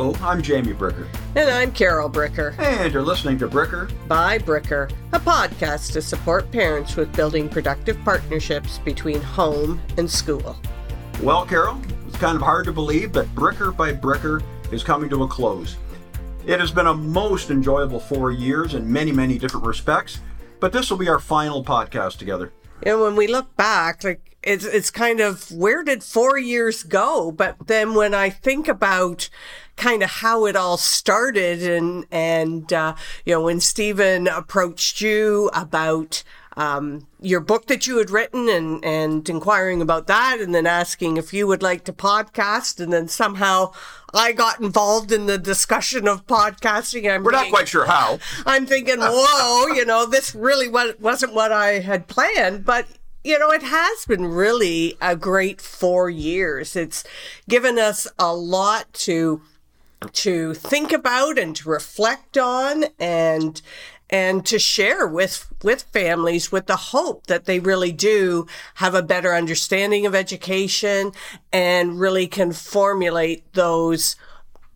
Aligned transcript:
Hello, 0.00 0.16
I'm 0.22 0.40
Jamie 0.40 0.72
Bricker. 0.72 1.06
And 1.36 1.50
I'm 1.50 1.72
Carol 1.72 2.08
Bricker. 2.08 2.58
And 2.58 2.90
you're 2.90 3.02
listening 3.02 3.36
to 3.36 3.46
Bricker 3.46 3.92
by 4.08 4.38
Bricker, 4.38 4.90
a 5.12 5.20
podcast 5.20 5.92
to 5.92 6.00
support 6.00 6.50
parents 6.50 6.96
with 6.96 7.14
building 7.14 7.50
productive 7.50 8.02
partnerships 8.02 8.78
between 8.78 9.20
home 9.20 9.78
and 9.98 10.10
school. 10.10 10.56
Well, 11.22 11.44
Carol, 11.44 11.78
it's 12.06 12.16
kind 12.16 12.34
of 12.34 12.40
hard 12.40 12.64
to 12.64 12.72
believe, 12.72 13.12
but 13.12 13.26
Bricker 13.34 13.76
by 13.76 13.92
Bricker 13.92 14.42
is 14.72 14.82
coming 14.82 15.10
to 15.10 15.24
a 15.24 15.28
close. 15.28 15.76
It 16.46 16.60
has 16.60 16.70
been 16.70 16.86
a 16.86 16.94
most 16.94 17.50
enjoyable 17.50 18.00
four 18.00 18.32
years 18.32 18.72
in 18.72 18.90
many, 18.90 19.12
many 19.12 19.36
different 19.36 19.66
respects, 19.66 20.20
but 20.60 20.72
this 20.72 20.88
will 20.90 20.96
be 20.96 21.10
our 21.10 21.20
final 21.20 21.62
podcast 21.62 22.16
together. 22.16 22.54
And 22.84 23.02
when 23.02 23.16
we 23.16 23.26
look 23.26 23.54
back, 23.54 24.02
like 24.02 24.29
it's 24.42 24.64
it's 24.64 24.90
kind 24.90 25.20
of 25.20 25.50
where 25.50 25.82
did 25.82 26.02
four 26.02 26.38
years 26.38 26.82
go? 26.82 27.30
But 27.30 27.66
then 27.66 27.94
when 27.94 28.14
I 28.14 28.30
think 28.30 28.68
about 28.68 29.28
kind 29.76 30.02
of 30.02 30.10
how 30.10 30.46
it 30.46 30.56
all 30.56 30.76
started 30.76 31.62
and 31.62 32.06
and 32.10 32.72
uh, 32.72 32.94
you 33.24 33.34
know 33.34 33.42
when 33.42 33.60
Stephen 33.60 34.28
approached 34.28 35.00
you 35.00 35.50
about 35.52 36.22
um, 36.56 37.06
your 37.20 37.40
book 37.40 37.66
that 37.66 37.86
you 37.86 37.98
had 37.98 38.10
written 38.10 38.48
and 38.48 38.84
and 38.84 39.28
inquiring 39.28 39.80
about 39.80 40.06
that 40.06 40.38
and 40.40 40.54
then 40.54 40.66
asking 40.66 41.16
if 41.16 41.32
you 41.32 41.46
would 41.46 41.62
like 41.62 41.84
to 41.84 41.92
podcast 41.92 42.80
and 42.80 42.92
then 42.92 43.08
somehow 43.08 43.72
I 44.12 44.32
got 44.32 44.60
involved 44.60 45.12
in 45.12 45.26
the 45.26 45.38
discussion 45.38 46.08
of 46.08 46.26
podcasting. 46.26 47.10
I'm 47.10 47.22
We're 47.22 47.30
not 47.30 47.50
quite 47.50 47.68
sure 47.68 47.86
how. 47.86 48.18
I'm 48.44 48.66
thinking, 48.66 48.98
whoa, 48.98 49.68
you 49.68 49.84
know, 49.84 50.04
this 50.04 50.34
really 50.34 50.68
wasn't 50.68 51.32
what 51.32 51.52
I 51.52 51.78
had 51.78 52.08
planned, 52.08 52.64
but 52.64 52.86
you 53.22 53.38
know, 53.38 53.50
it 53.50 53.62
has 53.62 54.04
been 54.06 54.26
really 54.26 54.96
a 55.00 55.14
great 55.16 55.60
four 55.60 56.08
years. 56.08 56.74
It's 56.74 57.04
given 57.48 57.78
us 57.78 58.06
a 58.18 58.34
lot 58.34 58.92
to 58.94 59.42
to 60.12 60.54
think 60.54 60.92
about 60.92 61.38
and 61.38 61.54
to 61.56 61.68
reflect 61.68 62.38
on 62.38 62.84
and 62.98 63.60
and 64.08 64.44
to 64.46 64.58
share 64.58 65.06
with 65.06 65.52
with 65.62 65.82
families 65.82 66.50
with 66.50 66.66
the 66.66 66.76
hope 66.76 67.26
that 67.26 67.44
they 67.44 67.60
really 67.60 67.92
do 67.92 68.46
have 68.76 68.94
a 68.94 69.02
better 69.02 69.34
understanding 69.34 70.06
of 70.06 70.14
education 70.14 71.12
and 71.52 72.00
really 72.00 72.26
can 72.26 72.52
formulate 72.52 73.52
those 73.52 74.16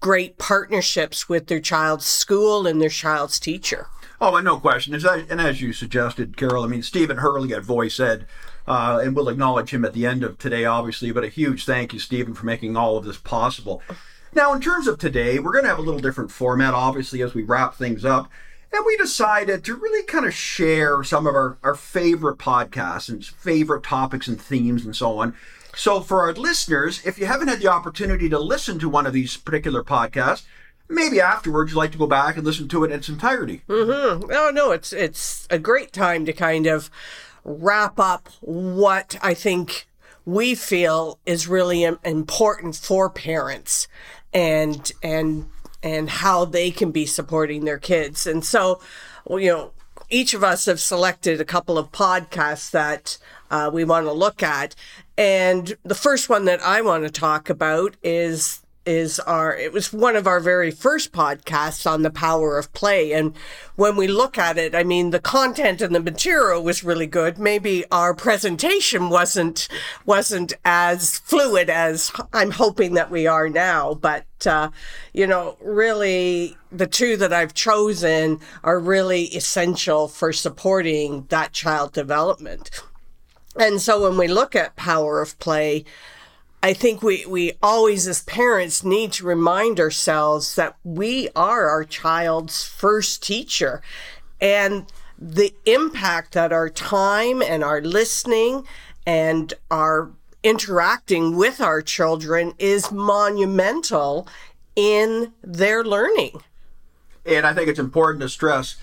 great 0.01 0.37
partnerships 0.37 1.31
with 1.31 1.47
their 1.47 1.61
child's 1.61 2.05
school 2.05 2.67
and 2.67 2.81
their 2.81 2.91
child's 2.91 3.41
teacher. 3.41 3.87
Oh, 4.27 4.37
and 4.37 4.45
no 4.47 4.59
question. 4.59 4.95
As 4.95 5.05
I, 5.05 5.19
and 5.29 5.39
as 5.39 5.61
you 5.61 5.75
suggested, 5.75 6.39
Carol, 6.39 6.65
I 6.65 6.67
mean, 6.67 6.83
Stephen 6.83 7.19
Hurley 7.19 7.53
at 7.53 7.63
VoicEd, 7.63 8.25
uh, 8.67 8.99
and 9.05 9.15
we'll 9.15 9.29
acknowledge 9.29 9.69
him 9.69 9.85
at 9.85 9.93
the 9.93 10.07
end 10.07 10.25
of 10.25 10.39
today, 10.39 10.65
obviously, 10.65 11.13
but 11.13 11.25
a 11.25 11.29
huge 11.29 11.67
thank 11.67 11.93
you, 11.93 11.99
Stephen, 11.99 12.33
for 12.33 12.47
making 12.47 12.75
all 12.75 12.97
of 12.97 13.05
this 13.05 13.19
possible. 13.19 13.83
Now, 14.33 14.55
in 14.55 14.63
terms 14.63 14.87
of 14.87 14.99
today, 14.99 15.39
we're 15.39 15.53
going 15.53 15.65
to 15.65 15.69
have 15.69 15.79
a 15.79 15.83
little 15.83 16.01
different 16.01 16.31
format, 16.31 16.73
obviously, 16.73 17.21
as 17.21 17.35
we 17.35 17.43
wrap 17.43 17.75
things 17.75 18.03
up. 18.03 18.31
And 18.73 18.83
we 18.87 18.97
decided 18.97 19.63
to 19.65 19.75
really 19.75 20.07
kind 20.07 20.25
of 20.25 20.33
share 20.33 21.05
some 21.05 21.27
of 21.27 21.35
our, 21.35 21.59
our 21.63 21.75
favorite 21.75 22.39
podcasts 22.39 23.11
and 23.11 23.23
favorite 23.23 23.83
topics 23.83 24.27
and 24.27 24.41
themes 24.41 24.87
and 24.87 24.97
so 24.97 25.19
on. 25.19 25.35
So, 25.77 26.01
for 26.01 26.23
our 26.23 26.33
listeners, 26.33 27.05
if 27.05 27.19
you 27.19 27.27
haven't 27.27 27.49
had 27.49 27.61
the 27.61 27.71
opportunity 27.71 28.31
to 28.31 28.39
listen 28.39 28.79
to 28.79 28.89
one 28.89 29.05
of 29.05 29.13
these 29.13 29.37
particular 29.37 29.85
podcasts, 29.85 30.45
maybe 30.89 31.21
afterwards 31.21 31.73
you'd 31.73 31.79
like 31.79 31.93
to 31.93 31.99
go 31.99 32.07
back 32.07 32.37
and 32.37 32.45
listen 32.45 32.69
to 32.69 32.85
it 32.85 32.91
in 32.91 32.99
its 32.99 33.09
entirety. 33.09 33.63
Mm-hmm. 33.69 34.31
Oh 34.31 34.51
no, 34.53 34.71
it's 34.71 34.93
it's 34.93 35.47
a 35.51 35.59
great 35.59 35.93
time 35.93 36.25
to 36.27 36.33
kind 36.33 36.67
of 36.67 36.91
wrap 37.45 37.99
up 37.99 38.29
what 38.41 39.17
I 39.23 39.35
think 39.35 39.87
we 40.25 40.55
feel 40.55 41.19
is 41.27 41.47
really 41.47 41.83
important 41.83 42.77
for 42.77 43.11
parents 43.11 43.89
and 44.33 44.91
and 45.03 45.47
and 45.83 46.09
how 46.09 46.47
they 46.47 46.71
can 46.71 46.91
be 46.91 47.05
supporting 47.05 47.65
their 47.65 47.79
kids. 47.79 48.27
And 48.27 48.43
so, 48.43 48.81
you 49.29 49.51
know, 49.51 49.73
each 50.09 50.33
of 50.33 50.43
us 50.43 50.65
have 50.65 50.81
selected 50.81 51.41
a 51.41 51.45
couple 51.45 51.77
of 51.77 51.93
podcasts 51.93 52.71
that 52.71 53.19
uh, 53.51 53.71
we 53.73 53.85
want 53.85 54.07
to 54.07 54.13
look 54.13 54.43
at. 54.43 54.75
And 55.19 55.77
the 55.83 55.95
first 55.95 56.31
one 56.31 56.47
that 56.47 56.63
I 56.63 56.81
want 56.81 57.05
to 57.05 57.11
talk 57.11 57.51
about 57.51 57.97
is 58.03 58.64
is 58.87 59.19
our 59.21 59.55
it 59.57 59.73
was 59.73 59.93
one 59.93 60.17
of 60.17 60.27
our 60.27 60.41
very 60.41 60.71
first 60.71 61.13
podcasts 61.13 61.91
on 61.91 62.03
the 62.03 62.11
power 62.11 62.59
of 62.59 62.73
play. 62.73 63.13
And 63.13 63.35
when 63.77 63.97
we 63.97 64.07
look 64.07 64.39
at 64.39 64.59
it 64.59 64.75
i 64.75 64.83
mean 64.83 65.11
the 65.11 65.21
content 65.21 65.81
and 65.81 65.95
the 65.95 66.01
material 66.01 66.63
was 66.63 66.85
really 66.85 67.07
good. 67.07 67.39
Maybe 67.39 67.85
our 67.91 68.15
presentation 68.15 69.09
wasn't 69.09 69.69
wasn't 70.05 70.53
as 70.65 71.19
fluid 71.19 71.71
as 71.71 72.13
i'm 72.33 72.53
hoping 72.53 72.95
that 72.95 73.11
we 73.11 73.27
are 73.27 73.49
now. 73.49 73.95
But 73.95 74.27
uh, 74.47 74.71
you 75.13 75.27
know 75.27 75.57
really 75.63 76.57
the 76.71 76.87
two 76.87 77.17
that 77.17 77.33
i've 77.33 77.55
chosen 77.55 78.41
are 78.63 78.79
really 78.79 79.25
essential 79.27 80.09
for 80.09 80.33
supporting 80.33 81.27
that 81.31 81.53
child 81.53 81.93
development. 81.93 82.71
And 83.57 83.81
so 83.81 84.03
when 84.03 84.19
we 84.19 84.27
look 84.27 84.57
at 84.57 84.75
power 84.77 85.23
of 85.23 85.39
play 85.39 85.85
I 86.65 86.73
think 86.73 87.03
we, 87.03 87.27
we 87.27 87.53
always, 87.63 88.09
as 88.09 88.23
parents, 88.23 88.83
need 88.83 89.13
to 89.13 89.27
remind 89.27 89.79
ourselves 89.79 90.55
that 90.55 90.77
we 90.83 91.29
are 91.37 91.69
our 91.69 91.85
child's 91.85 92.65
first 92.65 93.23
teacher. 93.23 93.83
And 94.41 94.87
the 95.19 95.53
impact 95.67 96.33
that 96.33 96.55
our 96.55 96.71
time 96.71 97.43
and 97.43 97.63
our 97.63 97.83
listening 97.83 98.65
and 99.05 99.53
our 99.71 100.13
interacting 100.43 101.37
with 101.37 101.61
our 101.61 101.83
children 101.83 102.55
is 102.59 102.91
monumental 102.91 104.27
in 104.75 105.35
their 105.43 105.85
learning. 105.85 106.41
And 107.27 107.47
I 107.47 107.53
think 107.53 107.69
it's 107.69 107.79
important 107.79 108.23
to 108.23 108.31
stress 108.31 108.77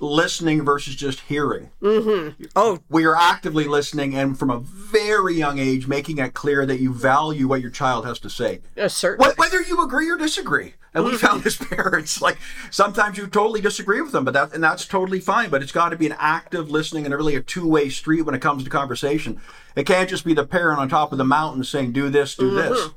listening 0.00 0.64
versus 0.64 0.96
just 0.96 1.20
hearing. 1.20 1.70
Mm-hmm. 1.82 2.44
Oh, 2.56 2.80
we 2.88 3.04
are 3.04 3.14
actively 3.14 3.64
listening, 3.64 4.14
and 4.16 4.38
from 4.38 4.50
a 4.50 4.58
very 4.58 5.34
young 5.34 5.58
age, 5.58 5.86
making 5.86 6.18
it 6.18 6.34
clear 6.34 6.66
that 6.66 6.80
you 6.80 6.92
value 6.92 7.46
what 7.46 7.60
your 7.60 7.70
child 7.70 8.06
has 8.06 8.18
to 8.20 8.30
say. 8.30 8.60
Uh, 8.76 8.88
certainly. 8.88 9.34
Whether 9.36 9.62
you 9.62 9.82
agree 9.82 10.10
or 10.10 10.16
disagree. 10.16 10.74
And 10.92 11.04
we 11.04 11.16
found 11.16 11.46
as 11.46 11.56
parents, 11.70 12.20
like 12.20 12.38
sometimes 12.70 13.16
you 13.16 13.26
totally 13.26 13.60
disagree 13.60 14.00
with 14.00 14.12
them, 14.12 14.24
but 14.24 14.34
that 14.34 14.52
and 14.52 14.62
that's 14.62 14.86
totally 14.86 15.20
fine. 15.20 15.50
But 15.50 15.62
it's 15.62 15.72
got 15.72 15.90
to 15.90 15.96
be 15.96 16.06
an 16.06 16.16
active 16.18 16.70
listening 16.70 17.04
and 17.04 17.14
really 17.14 17.36
a 17.36 17.40
two 17.40 17.66
way 17.66 17.88
street 17.88 18.22
when 18.22 18.34
it 18.34 18.40
comes 18.40 18.64
to 18.64 18.70
conversation. 18.70 19.40
It 19.76 19.86
can't 19.86 20.10
just 20.10 20.24
be 20.24 20.34
the 20.34 20.44
parent 20.44 20.80
on 20.80 20.88
top 20.88 21.12
of 21.12 21.18
the 21.18 21.24
mountain 21.24 21.62
saying, 21.62 21.92
"Do 21.92 22.10
this, 22.10 22.34
do 22.34 22.50
mm-hmm. 22.50 22.72
this." 22.72 22.90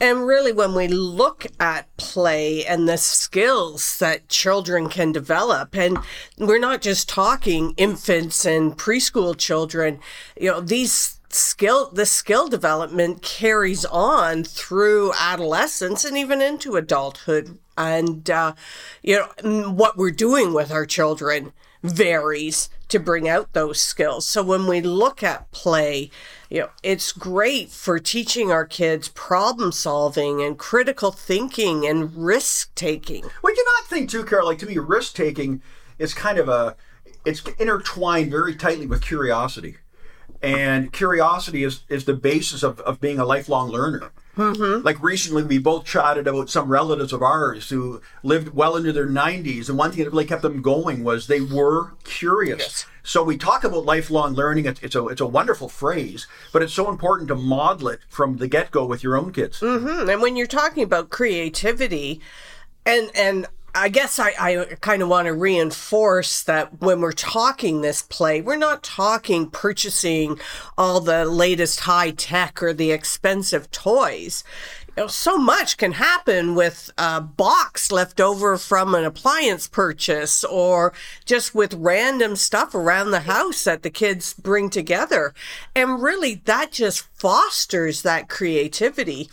And 0.00 0.26
really, 0.26 0.52
when 0.52 0.74
we 0.74 0.86
look 0.88 1.46
at 1.58 1.94
play 1.96 2.64
and 2.64 2.88
the 2.88 2.96
skills 2.96 3.98
that 3.98 4.28
children 4.28 4.88
can 4.88 5.10
develop, 5.10 5.76
and 5.76 5.98
we're 6.38 6.60
not 6.60 6.82
just 6.82 7.08
talking 7.08 7.74
infants 7.76 8.46
and 8.46 8.78
preschool 8.78 9.36
children, 9.36 9.98
you 10.40 10.50
know, 10.50 10.60
these 10.60 11.19
skill 11.32 11.90
the 11.90 12.06
skill 12.06 12.48
development 12.48 13.22
carries 13.22 13.84
on 13.84 14.44
through 14.44 15.12
adolescence 15.18 16.04
and 16.04 16.16
even 16.16 16.40
into 16.42 16.76
adulthood. 16.76 17.58
And 17.76 18.28
uh, 18.28 18.54
you 19.02 19.22
know 19.42 19.70
what 19.70 19.96
we're 19.96 20.10
doing 20.10 20.52
with 20.52 20.70
our 20.70 20.86
children 20.86 21.52
varies 21.82 22.68
to 22.88 22.98
bring 22.98 23.28
out 23.28 23.52
those 23.52 23.80
skills. 23.80 24.26
So 24.26 24.42
when 24.42 24.66
we 24.66 24.80
look 24.80 25.22
at 25.22 25.50
play 25.50 26.10
you 26.50 26.60
know 26.60 26.70
it's 26.82 27.12
great 27.12 27.70
for 27.70 27.98
teaching 27.98 28.50
our 28.50 28.66
kids 28.66 29.08
problem 29.08 29.70
solving 29.72 30.42
and 30.42 30.58
critical 30.58 31.12
thinking 31.12 31.86
and 31.86 32.14
risk 32.16 32.74
taking. 32.74 33.24
Would 33.42 33.56
you 33.56 33.64
not 33.64 33.88
think 33.88 34.10
too 34.10 34.24
carol 34.24 34.46
like 34.46 34.58
to 34.58 34.66
me 34.66 34.76
risk 34.78 35.14
taking 35.14 35.62
is 35.98 36.12
kind 36.12 36.38
of 36.38 36.48
a 36.48 36.76
it's 37.24 37.42
intertwined 37.58 38.30
very 38.30 38.54
tightly 38.54 38.86
with 38.86 39.02
curiosity 39.02 39.76
and 40.42 40.92
curiosity 40.92 41.64
is, 41.64 41.82
is 41.88 42.04
the 42.04 42.14
basis 42.14 42.62
of, 42.62 42.80
of 42.80 43.00
being 43.00 43.18
a 43.18 43.24
lifelong 43.24 43.70
learner. 43.70 44.10
Mm-hmm. 44.36 44.84
Like 44.84 45.02
recently, 45.02 45.42
we 45.42 45.58
both 45.58 45.84
chatted 45.84 46.26
about 46.26 46.48
some 46.48 46.68
relatives 46.68 47.12
of 47.12 47.22
ours 47.22 47.68
who 47.68 48.00
lived 48.22 48.54
well 48.54 48.76
into 48.76 48.92
their 48.92 49.06
90s, 49.06 49.68
and 49.68 49.76
one 49.76 49.90
thing 49.90 50.04
that 50.04 50.10
really 50.10 50.24
kept 50.24 50.42
them 50.42 50.62
going 50.62 51.04
was 51.04 51.26
they 51.26 51.40
were 51.40 51.92
curious. 52.04 52.60
Yes. 52.60 52.86
So 53.02 53.22
we 53.24 53.36
talk 53.36 53.64
about 53.64 53.84
lifelong 53.84 54.34
learning. 54.34 54.66
It's, 54.66 54.80
it's, 54.82 54.94
a 54.94 55.06
it's 55.08 55.20
a 55.20 55.26
wonderful 55.26 55.68
phrase, 55.68 56.26
but 56.52 56.62
it's 56.62 56.72
so 56.72 56.88
important 56.88 57.28
to 57.28 57.34
model 57.34 57.88
it 57.88 58.00
from 58.08 58.36
the 58.36 58.48
get 58.48 58.70
go 58.70 58.86
with 58.86 59.02
your 59.02 59.16
own 59.16 59.32
kids. 59.32 59.60
Mm-hmm. 59.60 60.08
And 60.08 60.22
when 60.22 60.36
you're 60.36 60.46
talking 60.46 60.84
about 60.84 61.10
creativity, 61.10 62.20
and 62.86 63.10
and 63.14 63.46
I 63.74 63.88
guess 63.88 64.18
I, 64.18 64.32
I 64.38 64.64
kind 64.80 65.02
of 65.02 65.08
want 65.08 65.26
to 65.26 65.34
reinforce 65.34 66.42
that 66.42 66.80
when 66.80 67.00
we're 67.00 67.12
talking 67.12 67.80
this 67.80 68.02
play, 68.02 68.40
we're 68.40 68.56
not 68.56 68.82
talking 68.82 69.48
purchasing 69.48 70.38
all 70.76 71.00
the 71.00 71.24
latest 71.24 71.80
high 71.80 72.10
tech 72.10 72.62
or 72.62 72.72
the 72.72 72.90
expensive 72.90 73.70
toys. 73.70 74.42
You 74.88 75.04
know, 75.04 75.06
so 75.06 75.38
much 75.38 75.76
can 75.76 75.92
happen 75.92 76.56
with 76.56 76.90
a 76.98 77.20
box 77.20 77.92
left 77.92 78.20
over 78.20 78.58
from 78.58 78.94
an 78.94 79.04
appliance 79.04 79.68
purchase 79.68 80.42
or 80.42 80.92
just 81.24 81.54
with 81.54 81.74
random 81.74 82.34
stuff 82.34 82.74
around 82.74 83.12
the 83.12 83.20
house 83.20 83.64
that 83.64 83.84
the 83.84 83.90
kids 83.90 84.34
bring 84.34 84.68
together. 84.68 85.32
And 85.76 86.02
really, 86.02 86.34
that 86.46 86.72
just 86.72 87.06
fosters 87.14 88.02
that 88.02 88.28
creativity. 88.28 89.30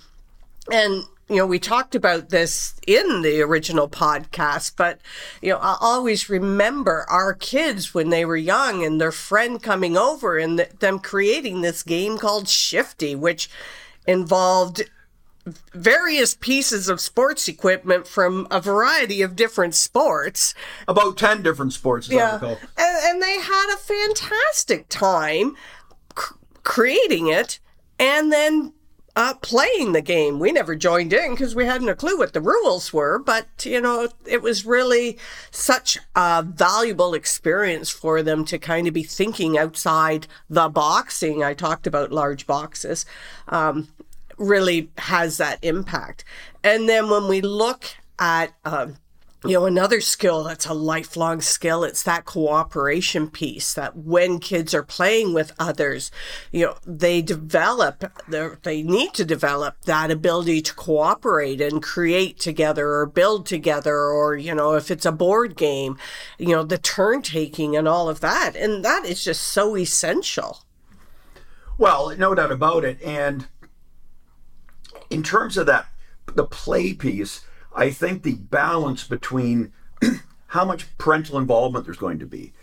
And 0.72 1.06
you 1.30 1.36
know, 1.36 1.46
we 1.46 1.60
talked 1.60 1.94
about 1.94 2.30
this 2.30 2.76
in 2.88 3.22
the 3.22 3.42
original 3.42 3.90
podcast, 3.90 4.74
but, 4.78 5.00
you 5.42 5.50
know, 5.50 5.58
I 5.58 5.78
always 5.82 6.30
remember 6.30 7.06
our 7.10 7.34
kids 7.34 7.94
when 7.94 8.10
they 8.10 8.24
were 8.24 8.38
young 8.38 8.84
and 8.84 9.00
their 9.00 9.12
friend 9.12 9.62
coming 9.62 9.98
over 9.98 10.38
and 10.38 10.58
th- 10.58 10.70
them 10.80 11.00
creating 11.00 11.62
this 11.62 11.84
game 11.84 12.18
called 12.18 12.48
Shifty, 12.48 13.14
which 13.14 13.50
involved 14.08 14.84
various 15.74 16.34
pieces 16.36 16.88
of 16.88 17.00
sports 17.02 17.48
equipment 17.48 18.08
from 18.08 18.48
a 18.50 18.62
variety 18.62 19.22
of 19.22 19.36
different 19.36 19.76
sports. 19.76 20.54
About 20.88 21.18
10 21.18 21.42
different 21.44 21.74
sports, 21.74 22.10
Yeah. 22.10 22.40
And, 22.42 22.58
and 22.78 23.22
they 23.22 23.40
had 23.40 23.74
a 23.74 23.78
fantastic 23.78 24.88
time 24.90 25.56
c- 26.18 26.36
creating 26.64 27.28
it 27.28 27.60
and 28.00 28.32
then 28.32 28.74
uh, 29.18 29.34
playing 29.42 29.94
the 29.94 30.02
game. 30.02 30.38
We 30.38 30.52
never 30.52 30.76
joined 30.76 31.12
in 31.12 31.32
because 31.32 31.56
we 31.56 31.66
hadn't 31.66 31.90
a 31.90 31.96
clue 31.96 32.20
what 32.20 32.34
the 32.34 32.40
rules 32.40 32.94
were, 32.94 33.18
but 33.18 33.48
you 33.66 33.82
know, 33.82 34.10
it 34.28 34.44
was 34.44 34.64
really 34.64 35.18
such 35.50 35.98
a 36.16 36.44
valuable 36.44 37.16
experience 37.16 37.90
for 37.90 38.22
them 38.22 38.46
to 38.46 38.60
kind 38.60 38.88
of 38.88 38.94
be 38.94 39.02
thinking 39.02 39.58
outside 39.58 40.28
the 40.52 40.70
boxing. 40.70 41.44
I 41.44 41.56
talked 41.56 41.88
about 41.88 42.12
large 42.12 42.46
boxes. 42.46 43.08
Um, 43.48 43.88
really 44.38 44.92
has 45.00 45.38
that 45.38 45.58
impact. 45.64 46.24
And 46.64 46.88
then 46.88 47.10
when 47.10 47.28
we 47.28 47.42
look 47.42 47.86
at, 48.20 48.54
um, 48.66 48.98
you 49.44 49.54
know, 49.54 49.66
another 49.66 50.02
skill 50.02 50.44
that's 50.44 50.66
a 50.66 50.74
lifelong 50.74 51.42
skill, 51.42 51.84
it's 51.84 52.02
that 52.04 52.26
cooperation 52.26 53.30
piece 53.30 53.74
that 53.76 53.96
when 53.96 54.40
kids 54.40 54.74
are 54.74 54.84
playing 54.84 55.34
with 55.34 55.54
others, 55.60 56.10
you 56.52 56.66
know, 56.66 56.76
they 56.86 57.22
develop 57.22 58.04
they 58.64 58.82
need 58.82 59.14
to 59.14 59.24
develop 59.24 59.76
that 59.86 60.10
ability 60.10 60.62
to 60.62 60.74
cooperate 60.74 61.62
and 61.62 61.84
create 61.84 62.40
together 62.40 62.90
or 62.90 63.06
build 63.06 63.46
together, 63.46 63.96
or, 63.96 64.36
you 64.36 64.56
know, 64.56 64.74
if 64.74 64.90
it's 64.90 65.06
a 65.06 65.12
board 65.12 65.56
game, 65.56 65.98
you 66.40 66.50
know, 66.50 66.64
the 66.64 66.80
turn 66.80 67.22
taking 67.22 67.76
and 67.76 67.88
all 67.88 68.10
of 68.10 68.22
that. 68.22 68.56
And 68.56 68.84
that 68.84 69.06
is 69.06 69.24
just 69.24 69.44
so 69.44 69.78
essential. 69.78 70.64
Well, 71.78 72.16
no 72.18 72.34
doubt 72.34 72.52
about 72.52 72.84
it. 72.84 73.00
And 73.04 73.46
in 75.12 75.22
terms 75.22 75.58
of 75.58 75.68
that, 75.68 75.86
the 76.34 76.46
play 76.46 76.94
piece, 76.94 77.42
I 77.78 77.92
think 77.92 78.24
the 78.24 78.34
balance 78.34 79.04
between 79.04 79.72
how 80.48 80.66
much 80.66 80.98
parental 80.98 81.38
involvement 81.38 81.86
there's 81.86 81.98
going 81.98 82.20
to 82.20 82.26
be. 82.26 82.54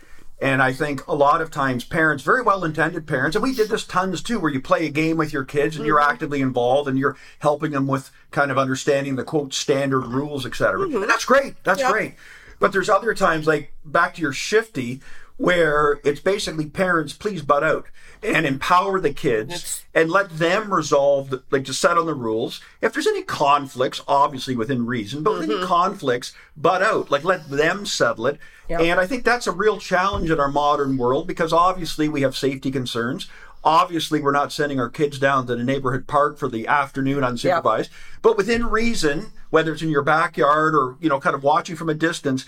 And 0.41 0.61
I 0.61 0.73
think 0.73 1.07
a 1.07 1.15
lot 1.15 1.41
of 1.41 1.49
times 1.49 1.85
parents, 1.85 2.21
very 2.21 2.41
well 2.41 2.65
intended 2.65 3.07
parents, 3.07 3.37
and 3.37 3.43
we 3.43 3.55
did 3.55 3.69
this 3.69 3.85
tons 3.85 4.21
too, 4.21 4.37
where 4.37 4.51
you 4.51 4.59
play 4.59 4.85
a 4.85 4.89
game 4.89 5.15
with 5.15 5.31
your 5.31 5.45
kids 5.45 5.77
and 5.77 5.85
you're 5.85 5.99
mm-hmm. 5.99 6.11
actively 6.11 6.41
involved 6.41 6.89
and 6.89 6.99
you're 6.99 7.15
helping 7.39 7.71
them 7.71 7.87
with 7.87 8.11
kind 8.31 8.51
of 8.51 8.57
understanding 8.57 9.15
the 9.15 9.23
quote 9.23 9.53
standard 9.53 10.05
rules, 10.05 10.45
etc. 10.45 10.85
Mm-hmm. 10.85 11.03
And 11.03 11.09
that's 11.09 11.23
great. 11.23 11.55
That's 11.63 11.79
Yep. 11.79 11.91
great. 11.91 12.15
But 12.59 12.73
there's 12.73 12.89
other 12.89 13.13
times, 13.13 13.47
like 13.47 13.71
back 13.85 14.15
to 14.15 14.21
your 14.21 14.33
shifty, 14.33 15.01
where 15.37 15.99
it's 16.03 16.19
basically 16.19 16.67
parents, 16.67 17.13
please 17.13 17.41
butt 17.41 17.63
out 17.63 17.87
and 18.23 18.45
empower 18.45 18.99
the 18.99 19.13
kids 19.13 19.83
and 19.93 20.09
let 20.09 20.29
them 20.29 20.73
resolve, 20.73 21.29
the, 21.29 21.43
like, 21.51 21.65
to 21.65 21.73
set 21.73 21.97
on 21.97 22.05
the 22.05 22.13
rules. 22.13 22.61
If 22.81 22.93
there's 22.93 23.07
any 23.07 23.23
conflicts, 23.23 24.01
obviously 24.07 24.55
within 24.55 24.85
reason, 24.85 25.23
but 25.23 25.33
with 25.33 25.43
any 25.43 25.55
mm-hmm. 25.55 25.65
conflicts, 25.65 26.33
butt 26.55 26.81
out. 26.81 27.11
Like, 27.11 27.23
let 27.23 27.49
them 27.49 27.85
settle 27.85 28.27
it. 28.27 28.39
And 28.69 28.99
I 28.99 29.05
think 29.05 29.23
that's 29.23 29.45
a 29.45 29.51
real 29.51 29.77
challenge 29.77 30.31
in 30.31 30.39
our 30.39 30.51
modern 30.51 30.97
world 30.97 31.27
because 31.27 31.53
obviously 31.53 32.09
we 32.09 32.21
have 32.21 32.35
safety 32.35 32.71
concerns. 32.71 33.27
Obviously, 33.63 34.21
we're 34.21 34.31
not 34.31 34.51
sending 34.51 34.79
our 34.79 34.89
kids 34.89 35.17
down 35.17 35.47
to 35.47 35.55
the 35.55 35.63
neighborhood 35.63 36.07
park 36.07 36.37
for 36.37 36.47
the 36.47 36.67
afternoon 36.67 37.23
unsupervised, 37.23 37.89
but 38.21 38.37
within 38.37 38.67
reason, 38.67 39.31
whether 39.49 39.73
it's 39.73 39.81
in 39.81 39.89
your 39.89 40.03
backyard 40.03 40.75
or 40.75 40.97
you 40.99 41.09
know, 41.09 41.19
kind 41.19 41.35
of 41.35 41.43
watching 41.43 41.75
from 41.75 41.89
a 41.89 41.95
distance, 41.95 42.45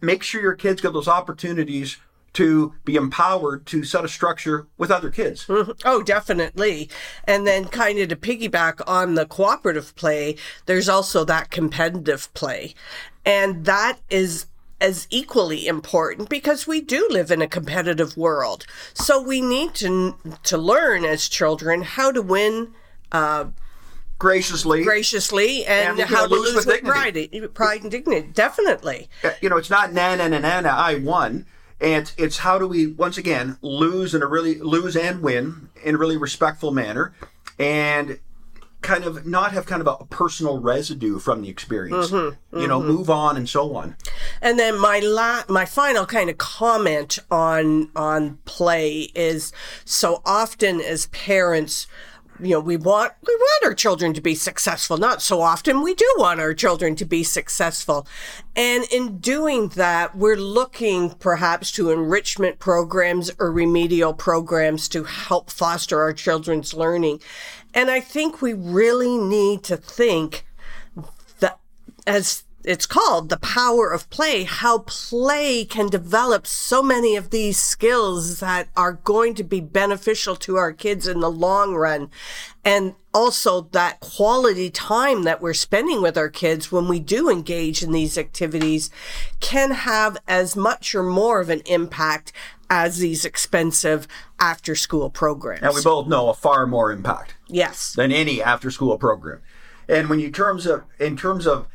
make 0.00 0.22
sure 0.22 0.40
your 0.40 0.54
kids 0.54 0.80
get 0.80 0.94
those 0.94 1.08
opportunities 1.08 1.98
to 2.36 2.74
be 2.84 2.96
empowered 2.96 3.64
to 3.64 3.82
set 3.82 4.04
a 4.04 4.08
structure 4.08 4.66
with 4.76 4.90
other 4.90 5.10
kids. 5.10 5.46
Oh, 5.84 6.02
definitely. 6.02 6.90
And 7.24 7.46
then, 7.46 7.64
kind 7.66 7.98
of 7.98 8.08
to 8.10 8.16
piggyback 8.16 8.82
on 8.86 9.14
the 9.14 9.24
cooperative 9.24 9.96
play, 9.96 10.36
there's 10.66 10.88
also 10.88 11.24
that 11.24 11.50
competitive 11.50 12.32
play. 12.34 12.74
And 13.24 13.64
that 13.64 14.00
is 14.10 14.46
as 14.82 15.06
equally 15.08 15.66
important 15.66 16.28
because 16.28 16.66
we 16.66 16.82
do 16.82 17.08
live 17.10 17.30
in 17.30 17.40
a 17.40 17.48
competitive 17.48 18.18
world. 18.18 18.66
So 18.92 19.22
we 19.22 19.40
need 19.40 19.74
to 19.76 20.16
to 20.44 20.58
learn 20.58 21.04
as 21.06 21.28
children 21.28 21.82
how 21.82 22.12
to 22.12 22.20
win 22.20 22.74
Graciously, 24.18 24.82
graciously 24.82 25.64
and, 25.66 25.98
And, 26.00 26.08
how 26.08 26.26
to 26.26 26.34
lose 26.34 26.54
lose 26.54 26.66
with 26.66 26.82
with 26.82 26.84
pride, 26.84 27.54
pride 27.54 27.82
and 27.82 27.90
dignity. 27.90 28.28
Definitely. 28.32 29.08
Uh, 29.22 29.30
you 29.42 29.48
know, 29.48 29.58
it's 29.58 29.70
not 29.70 29.92
na 29.92 30.14
na 30.14 30.28
na 30.28 30.38
na 30.38 30.60
na. 30.60 30.70
I 30.70 30.94
won. 30.96 31.46
And 31.80 32.10
it's 32.16 32.38
how 32.38 32.58
do 32.58 32.66
we 32.66 32.86
once 32.86 33.18
again 33.18 33.58
lose 33.60 34.14
in 34.14 34.22
a 34.22 34.26
really 34.26 34.58
lose 34.58 34.96
and 34.96 35.22
win 35.22 35.68
in 35.84 35.94
a 35.94 35.98
really 35.98 36.16
respectful 36.16 36.70
manner, 36.70 37.14
and 37.58 38.18
kind 38.82 39.04
of 39.04 39.26
not 39.26 39.52
have 39.52 39.66
kind 39.66 39.82
of 39.82 40.00
a 40.00 40.04
personal 40.06 40.58
residue 40.58 41.18
from 41.18 41.42
the 41.42 41.48
experience. 41.48 42.10
Mm-hmm, 42.10 42.58
you 42.58 42.66
know, 42.66 42.78
mm-hmm. 42.78 42.88
move 42.88 43.10
on 43.10 43.36
and 43.36 43.48
so 43.48 43.74
on. 43.76 43.96
And 44.40 44.58
then 44.58 44.78
my 44.78 45.00
la- 45.00 45.44
my 45.48 45.64
final 45.64 46.06
kind 46.06 46.30
of 46.30 46.38
comment 46.38 47.18
on 47.30 47.90
on 47.96 48.38
play 48.44 49.10
is 49.14 49.52
so 49.84 50.22
often 50.24 50.80
as 50.80 51.06
parents 51.06 51.86
you 52.40 52.50
know 52.50 52.60
we 52.60 52.76
want 52.76 53.12
we 53.26 53.34
want 53.34 53.64
our 53.64 53.74
children 53.74 54.12
to 54.14 54.20
be 54.20 54.34
successful. 54.34 54.96
Not 54.96 55.22
so 55.22 55.40
often. 55.40 55.82
We 55.82 55.94
do 55.94 56.06
want 56.18 56.40
our 56.40 56.54
children 56.54 56.96
to 56.96 57.04
be 57.04 57.22
successful. 57.22 58.06
And 58.54 58.84
in 58.90 59.18
doing 59.18 59.68
that 59.70 60.16
we're 60.16 60.36
looking 60.36 61.10
perhaps 61.10 61.72
to 61.72 61.90
enrichment 61.90 62.58
programs 62.58 63.30
or 63.38 63.50
remedial 63.52 64.14
programs 64.14 64.88
to 64.88 65.04
help 65.04 65.50
foster 65.50 66.00
our 66.00 66.12
children's 66.12 66.74
learning. 66.74 67.20
And 67.74 67.90
i 67.90 68.00
think 68.00 68.40
we 68.40 68.52
really 68.52 69.18
need 69.18 69.62
to 69.64 69.76
think 69.76 70.46
that 71.40 71.58
as 72.06 72.44
it's 72.66 72.84
called 72.84 73.28
the 73.28 73.38
power 73.38 73.90
of 73.92 74.10
play 74.10 74.42
how 74.42 74.80
play 74.80 75.64
can 75.64 75.88
develop 75.88 76.46
so 76.46 76.82
many 76.82 77.14
of 77.16 77.30
these 77.30 77.56
skills 77.56 78.40
that 78.40 78.68
are 78.76 78.94
going 79.04 79.34
to 79.34 79.44
be 79.44 79.60
beneficial 79.60 80.34
to 80.34 80.56
our 80.56 80.72
kids 80.72 81.06
in 81.06 81.20
the 81.20 81.30
long 81.30 81.74
run 81.74 82.10
and 82.64 82.94
also 83.14 83.62
that 83.70 84.00
quality 84.00 84.68
time 84.68 85.22
that 85.22 85.40
we're 85.40 85.54
spending 85.54 86.02
with 86.02 86.18
our 86.18 86.28
kids 86.28 86.70
when 86.72 86.88
we 86.88 86.98
do 87.00 87.30
engage 87.30 87.82
in 87.82 87.92
these 87.92 88.18
activities 88.18 88.90
can 89.40 89.70
have 89.70 90.18
as 90.26 90.56
much 90.56 90.94
or 90.94 91.04
more 91.04 91.40
of 91.40 91.48
an 91.48 91.62
impact 91.66 92.32
as 92.68 92.98
these 92.98 93.24
expensive 93.24 94.08
after 94.40 94.74
school 94.74 95.08
programs 95.08 95.62
And 95.62 95.72
we 95.72 95.82
both 95.82 96.08
know 96.08 96.28
a 96.28 96.34
far 96.34 96.66
more 96.66 96.90
impact. 96.90 97.36
yes 97.46 97.92
than 97.94 98.10
any 98.10 98.42
after 98.42 98.72
school 98.72 98.98
program. 98.98 99.40
And 99.88 100.08
when 100.10 100.18
you 100.18 100.32
terms 100.32 100.66
of 100.66 100.82
in 100.98 101.16
terms 101.16 101.46
of 101.46 101.68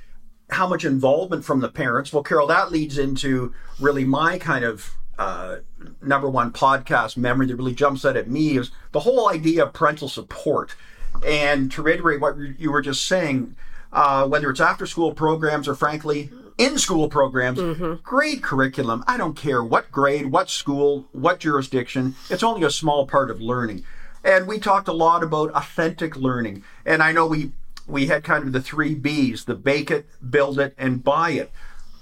how 0.51 0.67
much 0.67 0.83
involvement 0.83 1.45
from 1.45 1.61
the 1.61 1.69
parents, 1.69 2.11
well, 2.11 2.23
Carol, 2.23 2.47
that 2.47 2.71
leads 2.71 2.97
into 2.97 3.53
really 3.79 4.03
my 4.03 4.37
kind 4.37 4.65
of 4.65 4.95
uh, 5.17 5.57
number 6.01 6.29
one 6.29 6.51
podcast 6.51 7.15
memory 7.15 7.47
that 7.47 7.55
really 7.55 7.73
jumps 7.73 8.03
out 8.05 8.17
at 8.17 8.29
me 8.29 8.57
is 8.57 8.71
the 8.91 8.99
whole 9.01 9.29
idea 9.29 9.63
of 9.63 9.73
parental 9.73 10.09
support. 10.09 10.75
And 11.25 11.71
to 11.73 11.81
reiterate 11.81 12.19
what 12.19 12.35
you 12.57 12.71
were 12.71 12.81
just 12.81 13.05
saying, 13.05 13.55
uh, 13.93 14.27
whether 14.27 14.49
it's 14.49 14.59
after 14.59 14.85
school 14.85 15.13
programs 15.13 15.67
or 15.67 15.75
frankly 15.75 16.29
in 16.57 16.77
school 16.77 17.09
programs, 17.09 17.59
grade 18.03 18.41
curriculum, 18.43 19.03
I 19.07 19.17
don't 19.17 19.35
care 19.35 19.63
what 19.63 19.91
grade, 19.91 20.31
what 20.31 20.49
school, 20.49 21.07
what 21.11 21.39
jurisdiction, 21.39 22.15
it's 22.29 22.43
only 22.43 22.63
a 22.63 22.71
small 22.71 23.07
part 23.07 23.31
of 23.31 23.41
learning. 23.41 23.83
And 24.23 24.47
we 24.47 24.59
talked 24.59 24.87
a 24.87 24.93
lot 24.93 25.23
about 25.23 25.51
authentic 25.51 26.15
learning. 26.15 26.63
And 26.85 27.01
I 27.01 27.11
know 27.11 27.25
we 27.25 27.51
we 27.91 28.07
had 28.07 28.23
kind 28.23 28.45
of 28.45 28.53
the 28.53 28.61
three 28.61 28.95
B's 28.95 29.45
the 29.45 29.55
bake 29.55 29.91
it, 29.91 30.07
build 30.29 30.59
it, 30.59 30.73
and 30.77 31.03
buy 31.03 31.31
it. 31.31 31.51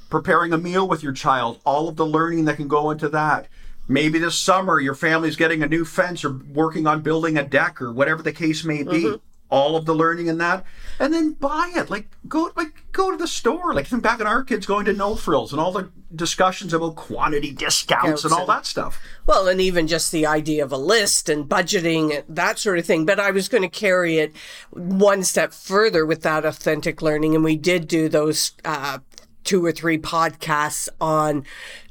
Preparing 0.10 0.53
a 0.53 0.58
meal 0.58 0.88
with 0.88 1.03
your 1.03 1.13
child, 1.13 1.60
all 1.65 1.88
of 1.88 1.96
the 1.96 2.05
learning 2.05 2.46
that 2.46 2.58
can 2.58 2.67
go 2.67 2.91
into 2.91 3.10
that. 3.10 3.48
Maybe 3.88 4.19
this 4.19 4.38
summer 4.38 4.79
your 4.79 4.96
family's 4.96 5.36
getting 5.36 5.63
a 5.63 5.67
new 5.67 5.84
fence 5.84 6.24
or 6.24 6.31
working 6.31 6.86
on 6.88 7.01
building 7.01 7.38
a 7.38 7.43
deck 7.43 7.81
or 7.81 7.91
whatever 7.91 8.22
the 8.22 8.31
case 8.31 8.63
may 8.63 8.84
be. 8.84 9.03
Mm-hmm. 9.03 9.29
All 9.50 9.75
of 9.75 9.86
the 9.86 9.96
learning 9.96 10.27
in 10.27 10.38
that. 10.38 10.63
And 11.00 11.13
then 11.13 11.34
buy 11.34 11.72
it. 11.75 11.89
Like 11.89 12.08
go 12.27 12.51
like 12.56 12.91
go 12.91 13.12
to 13.12 13.18
the 13.18 13.27
store. 13.27 13.74
Like 13.74 13.88
think 13.88 14.03
back 14.03 14.20
in 14.20 14.27
our 14.27 14.44
kids 14.44 14.65
going 14.65 14.86
to 14.86 14.94
no 14.94 15.15
frills 15.15 15.51
and 15.51 15.60
all 15.60 15.72
the 15.72 15.89
discussions 16.15 16.74
about 16.74 16.96
quantity 16.96 17.51
discounts 17.51 18.24
and 18.24 18.34
all 18.34 18.46
that 18.48 18.65
stuff. 18.65 19.00
Well, 19.25 19.48
and 19.48 19.62
even 19.62 19.88
just 19.88 20.12
the 20.12 20.25
idea 20.25 20.63
of 20.63 20.72
a 20.72 20.77
list 20.77 21.29
and 21.29 21.48
budgeting, 21.48 22.24
that 22.27 22.60
sort 22.60 22.79
of 22.79 22.86
thing. 22.86 23.06
But 23.06 23.20
I 23.20 23.32
was 23.32 23.48
going 23.48 23.62
to 23.63 23.70
carry 23.70 24.18
it 24.18 24.36
one 24.72 25.24
step 25.24 25.53
further 25.53 26.06
with 26.06 26.22
that 26.24 26.46
authentic 26.46 27.01
learning. 27.01 27.36
And 27.36 27.44
we 27.44 27.56
did 27.56 27.88
do 27.88 28.10
those 28.10 28.53
uh, 28.65 29.00
two 29.50 29.65
or 29.65 29.72
three 29.72 29.98
podcasts 29.98 30.88
on 31.01 31.44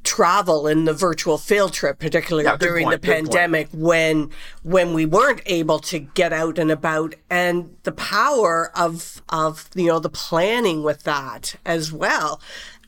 travel 0.05 0.69
and 0.69 0.87
the 0.87 0.93
virtual 0.93 1.37
field 1.37 1.73
trip, 1.73 1.99
particularly 1.99 2.45
Yeah, 2.45 2.57
during 2.57 2.85
point, 2.85 3.03
the 3.03 3.07
good 3.09 3.15
point. 3.17 3.33
pandemic 3.33 3.69
when 3.73 4.31
when 4.63 4.95
we 4.95 5.05
weren't 5.07 5.43
able 5.47 5.81
to 5.81 5.99
get 5.99 6.33
out 6.33 6.57
and 6.57 6.71
about 6.71 7.17
and 7.29 7.75
the 7.83 7.91
power 7.91 8.71
of 8.77 9.21
of 9.29 9.69
you 9.75 9.89
know 9.89 9.99
the 9.99 10.09
planning 10.09 10.85
with 10.85 11.03
that 11.03 11.57
as 11.67 11.93
well. 11.93 12.41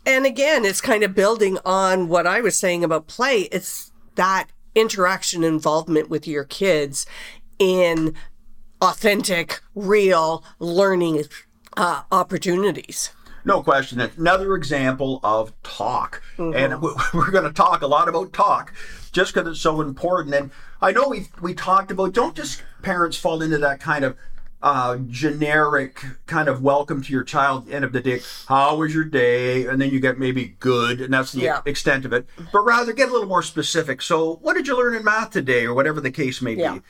And 0.06 0.24
again, 0.24 0.64
it's 0.64 0.80
kind 0.80 1.02
of 1.02 1.16
building 1.16 1.58
on 1.64 2.06
what 2.06 2.24
I 2.28 2.40
was 2.40 2.56
saying 2.56 2.84
about 2.84 3.08
play. 3.08 3.48
It's 3.50 3.90
that 4.14 4.46
interaction 4.76 5.42
involvement 5.42 6.08
with 6.08 6.28
your 6.28 6.44
kids 6.44 7.06
in 7.58 8.14
authentic, 8.80 9.60
real 9.74 10.44
learning 10.60 11.24
uh, 11.76 12.02
opportunities. 12.12 13.10
No 13.44 13.62
question. 13.62 14.00
Another 14.00 14.54
example 14.54 15.20
of 15.23 15.52
talk. 15.62 16.23
Mm-hmm. 16.37 16.56
And 16.56 16.82
we- 16.82 16.94
we're 17.14 17.30
going 17.30 17.44
to 17.44 17.52
talk 17.52 17.82
a 17.82 17.87
lot 17.87 18.09
about 18.09 18.32
talk 18.32 18.73
just 19.12 19.35
because 19.35 19.49
it's 19.49 19.61
so 19.61 19.80
important. 19.80 20.35
And 20.35 20.50
I 20.80 20.92
know 20.92 21.09
we 21.09 21.28
we 21.40 21.54
talked 21.54 21.90
about 21.90 22.12
don't 22.14 22.37
just 22.37 22.62
parents 22.82 23.16
fall 23.16 23.42
into 23.42 23.59
that 23.59 23.80
kind 23.80 24.04
of 24.04 24.16
uh, 24.62 24.99
generic 25.09 26.04
kind 26.26 26.47
of 26.47 26.61
welcome 26.62 27.02
to 27.02 27.11
your 27.12 27.25
child 27.25 27.70
end 27.70 27.82
of 27.85 27.92
the 27.92 28.00
day. 28.00 28.20
How 28.47 28.76
was 28.76 28.94
your 28.94 29.04
day? 29.04 29.64
And 29.66 29.80
then 29.80 29.90
you 29.90 30.00
get 30.00 30.18
maybe 30.18 30.54
good, 30.61 31.00
and 31.00 31.14
that's 31.14 31.32
the 31.32 31.40
Yeah. 31.40 31.62
extent 31.64 32.04
of 32.04 32.12
it. 32.12 32.26
But 32.52 32.61
rather 32.61 32.92
get 32.92 33.09
a 33.09 33.12
little 33.12 33.26
more 33.28 33.42
specific. 33.42 34.02
So, 34.02 34.35
what 34.42 34.54
did 34.54 34.66
you 34.66 34.76
learn 34.76 34.94
in 34.94 35.02
math 35.04 35.30
today, 35.30 35.64
or 35.64 35.73
whatever 35.73 35.99
the 36.00 36.11
case 36.11 36.42
may 36.42 36.54
Yeah. 36.56 36.75
be? 36.75 36.80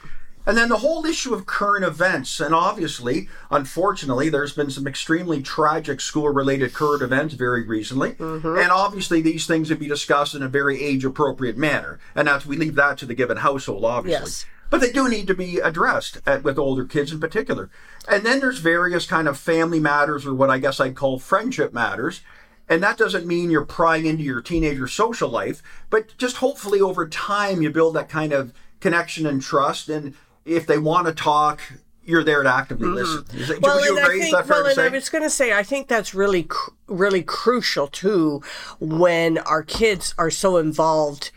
And 0.47 0.57
then 0.57 0.69
the 0.69 0.79
whole 0.79 1.05
issue 1.05 1.35
of 1.35 1.47
current 1.47 1.85
events. 1.85 2.41
And 2.41 2.55
obviously, 2.55 3.29
unfortunately, 3.51 4.31
there's 4.31 4.55
been 4.55 4.71
some 4.71 4.87
extremely 4.87 5.43
tragic 5.43 6.01
school 6.01 6.31
related 6.31 6.73
current 6.73 7.03
events 7.03 7.35
very 7.35 7.67
recently. 7.67 8.13
Mm-hmm. 8.13 8.59
And 8.59 8.71
obviously, 8.71 9.21
these 9.21 9.47
things 9.47 9.69
would 9.69 9.79
be 9.79 9.89
discussed 9.89 10.35
in 10.35 10.43
a 10.43 10.49
very 10.49 10.83
age 10.83 11.05
appropriate 11.05 11.57
manner. 11.57 12.01
And 12.15 12.27
that's, 12.27 12.47
we 12.47 12.57
leave 12.57 12.75
that 12.77 12.99
to 12.99 13.07
the 13.07 13.15
given 13.15 13.39
household, 13.39 13.85
obviously. 13.85 14.23
Yes. 14.23 14.47
But 14.71 14.81
they 14.81 14.93
do 14.93 15.09
need 15.09 15.27
to 15.27 15.35
be 15.35 15.59
addressed 15.59 16.21
at, 16.27 16.45
with 16.45 16.59
older 16.59 16.85
kids 16.85 17.13
in 17.13 17.21
particular. 17.21 17.71
And 18.09 18.25
then 18.25 18.39
there's 18.41 18.61
various 18.61 19.05
kind 19.05 19.29
of 19.29 19.37
family 19.37 19.81
matters, 19.81 20.25
or 20.25 20.33
what 20.33 20.49
I 20.49 20.59
guess 20.59 20.81
I'd 20.81 20.95
call 20.95 21.19
friendship 21.19 21.75
matters. 21.75 22.23
And 22.69 22.83
that 22.85 22.97
doesn't 22.97 23.27
mean 23.27 23.51
you're 23.51 23.65
prying 23.65 24.07
into 24.07 24.23
your 24.23 24.41
teenager 24.41 24.87
social 24.87 25.29
life, 25.29 25.61
but 25.91 26.17
just 26.19 26.37
hopefully 26.37 26.81
over 26.81 27.09
time 27.09 27.63
you 27.63 27.71
build 27.71 27.97
that 27.97 28.09
kind 28.09 28.33
of 28.33 28.55
connection 28.79 29.27
and 29.27 29.43
trust. 29.43 29.89
And 29.89 30.15
if 30.45 30.67
they 30.67 30.79
want 30.79 31.07
to 31.07 31.13
talk, 31.13 31.61
you're 32.05 32.25
there 32.25 32.43
to 32.43 32.53
actively 32.53 32.89
mm-hmm. 32.89 32.97
listen. 32.97 33.61
That, 33.61 33.63
would 33.63 33.85
you 33.85 33.97
and? 33.97 34.35
I 34.35 34.43
think, 34.43 34.49
well, 34.49 34.63
to 34.63 34.67
and 34.67 34.75
say? 34.75 34.87
I 34.87 34.89
was 34.89 35.09
going 35.09 35.25
to 35.25 35.31
say, 35.31 35.53
I 35.53 35.63
think 35.63 35.89
that's 35.89 36.15
really, 36.15 36.45
cr- 36.45 36.71
really 36.89 37.23
crucial 37.23 37.87
too, 37.87 38.43
when 38.81 39.39
our 39.39 39.63
kids 39.63 40.15
are 40.19 40.31
so 40.31 40.57
involved 40.57 41.31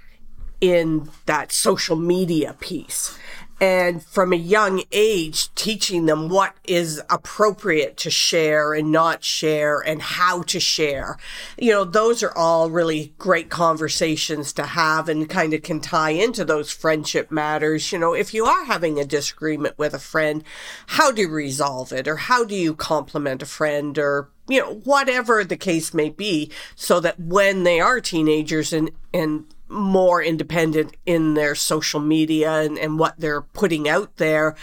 in 0.62 1.10
that 1.26 1.52
social 1.52 1.96
media 1.96 2.56
piece. 2.60 3.18
And 3.60 4.04
from 4.04 4.34
a 4.34 4.38
young 4.38 4.84
age, 4.92 5.54
teaching 5.56 6.06
them 6.06 6.28
what 6.28 6.56
is 6.66 7.02
appropriate 7.10 7.98
to 7.98 8.10
share 8.10 8.74
and 8.74 8.92
not 8.92 9.24
share 9.24 9.80
and 9.80 10.02
how 10.02 10.42
to 10.44 10.60
share. 10.60 11.18
You 11.58 11.72
know, 11.72 11.84
those 11.86 12.24
are 12.24 12.36
all 12.38 12.70
really 12.70 13.14
great 13.18 13.50
conversations 13.50 14.52
to 14.54 14.64
have 14.64 15.08
and 15.08 15.30
kind 15.30 15.54
of 15.54 15.62
can 15.62 15.80
tie 15.80 16.12
into 16.12 16.44
those 16.44 16.72
friendship 16.72 17.32
matters. 17.32 17.92
You 17.92 18.00
know, 18.00 18.14
if 18.14 18.34
you 18.34 18.46
are 18.46 18.66
having 18.66 19.00
a 19.00 19.06
disagreement 19.06 19.78
with 19.78 19.94
a 19.94 20.00
friend, 20.00 20.44
how 20.88 21.12
do 21.12 21.22
you 21.22 21.30
resolve 21.30 21.94
it 21.94 22.08
or 22.08 22.18
how 22.18 22.44
do 22.44 22.56
you 22.56 22.74
compliment 22.74 23.42
a 23.42 23.46
friend 23.46 23.98
or 23.98 24.30
you 24.48 24.60
know, 24.60 24.74
whatever 24.84 25.44
the 25.44 25.56
case 25.56 25.94
may 25.94 26.10
be, 26.10 26.52
so 26.76 27.00
that 27.00 27.20
when 27.20 27.64
they 27.64 27.80
are 27.80 28.02
teenagers 28.02 28.74
and, 28.74 28.92
and 29.14 29.46
more 29.74 30.22
independent 30.22 30.96
in 31.06 31.34
their 31.34 31.56
social 31.56 32.00
media 32.00 32.62
and, 32.62 32.78
and 32.78 33.00
what 33.00 33.20
they're 33.20 33.42
putting 33.42 33.90
out 33.90 34.18
there, 34.18 34.56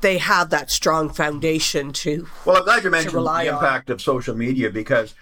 they 0.00 0.18
have 0.18 0.50
that 0.50 0.70
strong 0.70 1.10
foundation 1.10 1.92
to. 1.92 2.28
Well, 2.44 2.58
I'm 2.58 2.64
glad 2.64 2.84
you 2.84 2.90
mentioned 2.90 3.14
the 3.14 3.18
rely 3.18 3.48
on. 3.48 3.54
impact 3.54 3.90
of 3.90 4.00
social 4.00 4.36
media 4.36 4.70
because 4.70 5.14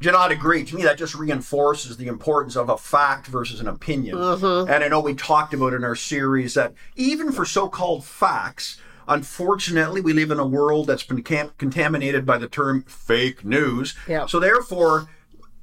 do 0.00 0.08
you 0.08 0.12
not 0.12 0.32
agree? 0.32 0.64
To 0.64 0.76
me, 0.76 0.82
that 0.82 0.98
just 0.98 1.14
reinforces 1.14 1.96
the 1.96 2.08
importance 2.08 2.56
of 2.56 2.68
a 2.68 2.76
fact 2.76 3.26
versus 3.26 3.60
an 3.60 3.68
opinion. 3.68 4.16
Mm-hmm. 4.16 4.70
And 4.70 4.84
I 4.84 4.88
know 4.88 5.00
we 5.00 5.14
talked 5.14 5.54
about 5.54 5.72
in 5.72 5.84
our 5.84 5.96
series 5.96 6.54
that 6.54 6.74
even 6.96 7.32
for 7.32 7.44
so 7.44 7.68
called 7.68 8.04
facts, 8.04 8.78
unfortunately, 9.08 10.00
we 10.00 10.12
live 10.12 10.30
in 10.30 10.38
a 10.38 10.46
world 10.46 10.88
that's 10.88 11.04
been 11.04 11.22
cam- 11.22 11.52
contaminated 11.56 12.26
by 12.26 12.36
the 12.36 12.48
term 12.48 12.82
fake 12.82 13.44
news. 13.44 13.94
Yeah. 14.08 14.26
So, 14.26 14.40
therefore, 14.40 15.08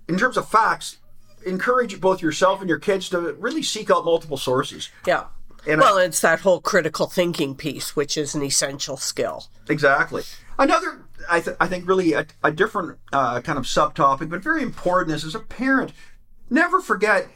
in 0.08 0.18
terms 0.18 0.38
of 0.38 0.50
facts, 0.50 0.98
encourage 1.46 2.00
both 2.00 2.22
yourself 2.22 2.60
and 2.60 2.70
your 2.70 2.80
kids 2.80 3.10
to 3.10 3.34
really 3.34 3.64
seek 3.64 3.90
out 3.90 4.06
multiple 4.06 4.38
sources. 4.38 4.90
Yeah. 5.06 5.26
And 5.68 5.80
well, 5.80 5.98
it's 5.98 6.22
that 6.22 6.40
whole 6.40 6.60
critical 6.60 7.06
thinking 7.06 7.56
piece, 7.56 7.96
which 7.96 8.18
is 8.18 8.34
an 8.34 8.42
essential 8.42 8.98
skill. 8.98 9.46
Exactly. 9.70 10.24
Another, 10.58 11.04
I, 11.30 11.40
th- 11.40 11.58
I 11.60 11.68
think, 11.68 11.88
really 11.88 12.14
a, 12.14 12.26
a 12.44 12.52
different 12.52 12.98
uh, 13.14 13.42
kind 13.42 13.60
of 13.60 13.66
subtopic, 13.66 14.30
but 14.30 14.42
very 14.42 14.64
important 14.64 15.16
is 15.16 15.24
as 15.24 15.36
a 15.36 15.40
parent, 15.40 15.92
never 16.50 16.82
forget 16.82 17.28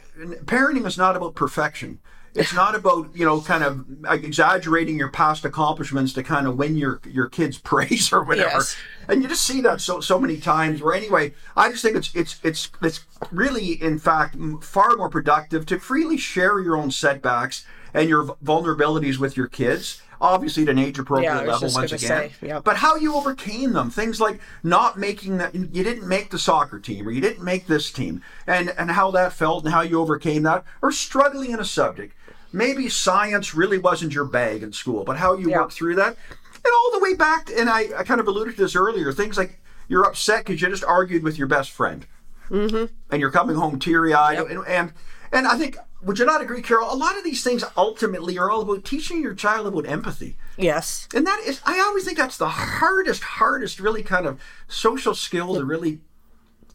parenting 0.45 0.85
is 0.85 0.97
not 0.97 1.15
about 1.15 1.35
perfection. 1.35 1.99
It's 2.35 2.53
not 2.53 2.75
about 2.75 3.15
you 3.15 3.25
know 3.25 3.41
kind 3.41 3.63
of 3.63 3.85
exaggerating 4.07 4.97
your 4.97 5.09
past 5.09 5.45
accomplishments 5.45 6.13
to 6.13 6.23
kind 6.23 6.47
of 6.47 6.57
win 6.57 6.75
your 6.75 6.99
your 7.09 7.27
kids' 7.27 7.57
praise 7.71 8.11
or 8.11 8.23
whatever. 8.23 8.49
Yes. 8.49 8.75
And 9.07 9.21
you 9.23 9.29
just 9.29 9.45
see 9.45 9.61
that 9.61 9.81
so 9.81 9.99
so 10.01 10.19
many 10.19 10.37
times. 10.37 10.81
Where 10.81 10.93
anyway, 10.93 11.33
I 11.55 11.69
just 11.71 11.81
think 11.81 11.95
it's 11.95 12.13
it's 12.13 12.39
it's 12.43 12.69
it's 12.81 13.05
really 13.31 13.81
in 13.81 13.99
fact 13.99 14.35
far 14.61 14.95
more 14.97 15.09
productive 15.09 15.65
to 15.67 15.79
freely 15.79 16.17
share 16.17 16.59
your 16.59 16.75
own 16.75 16.91
setbacks 16.91 17.65
and 17.93 18.09
your 18.09 18.25
vulnerabilities 18.43 19.17
with 19.17 19.37
your 19.37 19.47
kids. 19.47 20.01
Obviously, 20.21 20.63
at 20.63 20.69
an 20.69 20.79
age 20.79 20.97
appropriate 20.97 21.29
Yeah, 21.29 21.41
level 21.41 21.69
once 21.73 21.91
again. 21.91 21.99
say, 21.99 22.31
yeah. 22.41 22.59
But 22.61 22.77
how 22.77 22.95
you 22.95 23.15
overcame 23.15 23.73
them, 23.73 23.89
things 23.89 24.21
like 24.21 24.39
not 24.63 24.97
making 24.97 25.37
that 25.39 25.53
you 25.53 25.83
didn't 25.83 26.07
make 26.07 26.29
the 26.31 26.39
soccer 26.39 26.79
team 26.79 27.05
or 27.05 27.11
you 27.11 27.19
didn't 27.19 27.43
make 27.43 27.67
this 27.67 27.91
team, 27.91 28.21
and 28.47 28.69
and 28.77 28.91
how 28.91 29.11
that 29.11 29.33
felt 29.33 29.65
and 29.65 29.73
how 29.73 29.81
you 29.81 29.99
overcame 29.99 30.43
that, 30.43 30.63
or 30.81 30.93
struggling 30.93 31.51
in 31.51 31.59
a 31.59 31.65
subject. 31.65 32.14
Maybe 32.55 32.87
science 32.89 33.53
really 33.53 33.77
wasn't 33.77 34.13
your 34.13 34.25
bag 34.25 34.63
in 34.63 34.71
school, 34.71 35.03
but 35.03 35.17
how 35.17 35.35
you 35.35 35.49
Yeah. 35.49 35.67
through 35.67 35.95
that, 35.95 36.15
and 36.55 36.73
all 36.73 36.91
the 36.93 36.99
way 36.99 37.13
back. 37.13 37.49
And 37.55 37.69
I, 37.69 37.89
I 37.97 38.03
kind 38.03 38.21
of 38.21 38.27
alluded 38.27 38.55
to 38.55 38.61
this 38.63 38.75
earlier. 38.75 39.11
Things 39.11 39.37
like 39.37 39.59
you're 39.89 40.05
upset 40.05 40.45
because 40.45 40.61
you 40.61 40.69
just 40.69 40.83
argued 40.85 41.21
with 41.21 41.37
your 41.37 41.47
best 41.47 41.71
friend, 41.71 42.07
mm-hmm. 42.49 42.85
and 43.11 43.21
you're 43.21 43.29
coming 43.31 43.57
home 43.57 43.77
teary 43.77 44.13
eyed, 44.13 44.39
and, 44.39 44.65
and 44.67 44.93
and 45.31 45.47
I 45.47 45.57
think. 45.57 45.77
Would 46.03 46.19
you 46.19 46.25
not 46.25 46.39
agree, 46.39 46.61
Carol? 46.61 46.93
A 46.93 46.95
lot 46.95 47.17
of 47.17 47.23
these 47.23 47.43
things 47.43 47.63
ultimately 47.75 48.37
are 48.37 48.51
all 48.51 48.61
about 48.61 48.83
teaching 48.85 49.23
your 49.23 49.33
child 49.33 49.65
about 49.65 49.87
empathy. 49.87 50.37
Yes. 50.55 51.07
And 51.15 51.25
that 51.25 51.41
is, 51.47 51.59
I 51.65 51.79
always 51.79 52.05
think 52.05 52.19
that's 52.19 52.37
the 52.37 52.47
hardest, 52.49 53.23
hardest, 53.23 53.79
really 53.79 54.03
kind 54.03 54.27
of 54.27 54.39
social 54.67 55.15
skill 55.15 55.55
to 55.55 55.65
really 55.65 56.01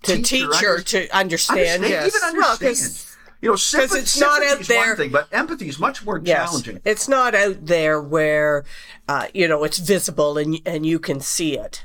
To 0.03 0.17
teach 0.17 0.43
or 0.43 0.49
teach 0.51 0.61
her 0.63 0.71
under- 0.71 0.83
to 0.83 1.17
understand. 1.17 1.59
understand, 1.61 1.83
yes. 1.85 2.07
even 2.09 2.39
Well, 2.41 2.51
understand. 2.51 2.77
'cause- 2.77 3.10
you 3.43 3.49
know, 3.49 3.57
sympathy, 3.57 4.01
it's 4.01 4.19
not 4.21 4.43
out 4.43 4.61
is 4.61 4.69
there- 4.69 4.87
one 4.89 4.97
thing, 4.97 5.11
but 5.11 5.29
empathy 5.33 5.69
is 5.69 5.79
much 5.79 6.05
more 6.05 6.21
Yes. 6.23 6.49
challenging. 6.51 6.81
It's 6.85 7.09
not 7.09 7.35
out 7.35 7.67
there 7.67 8.01
where, 8.01 8.65
uh, 9.09 9.29
you 9.33 9.49
know, 9.49 9.65
it's 9.65 9.79
visible 9.79 10.37
and 10.39 10.61
and 10.67 10.85
you 10.85 10.99
can 10.99 11.21
see 11.21 11.57
it. 11.59 11.85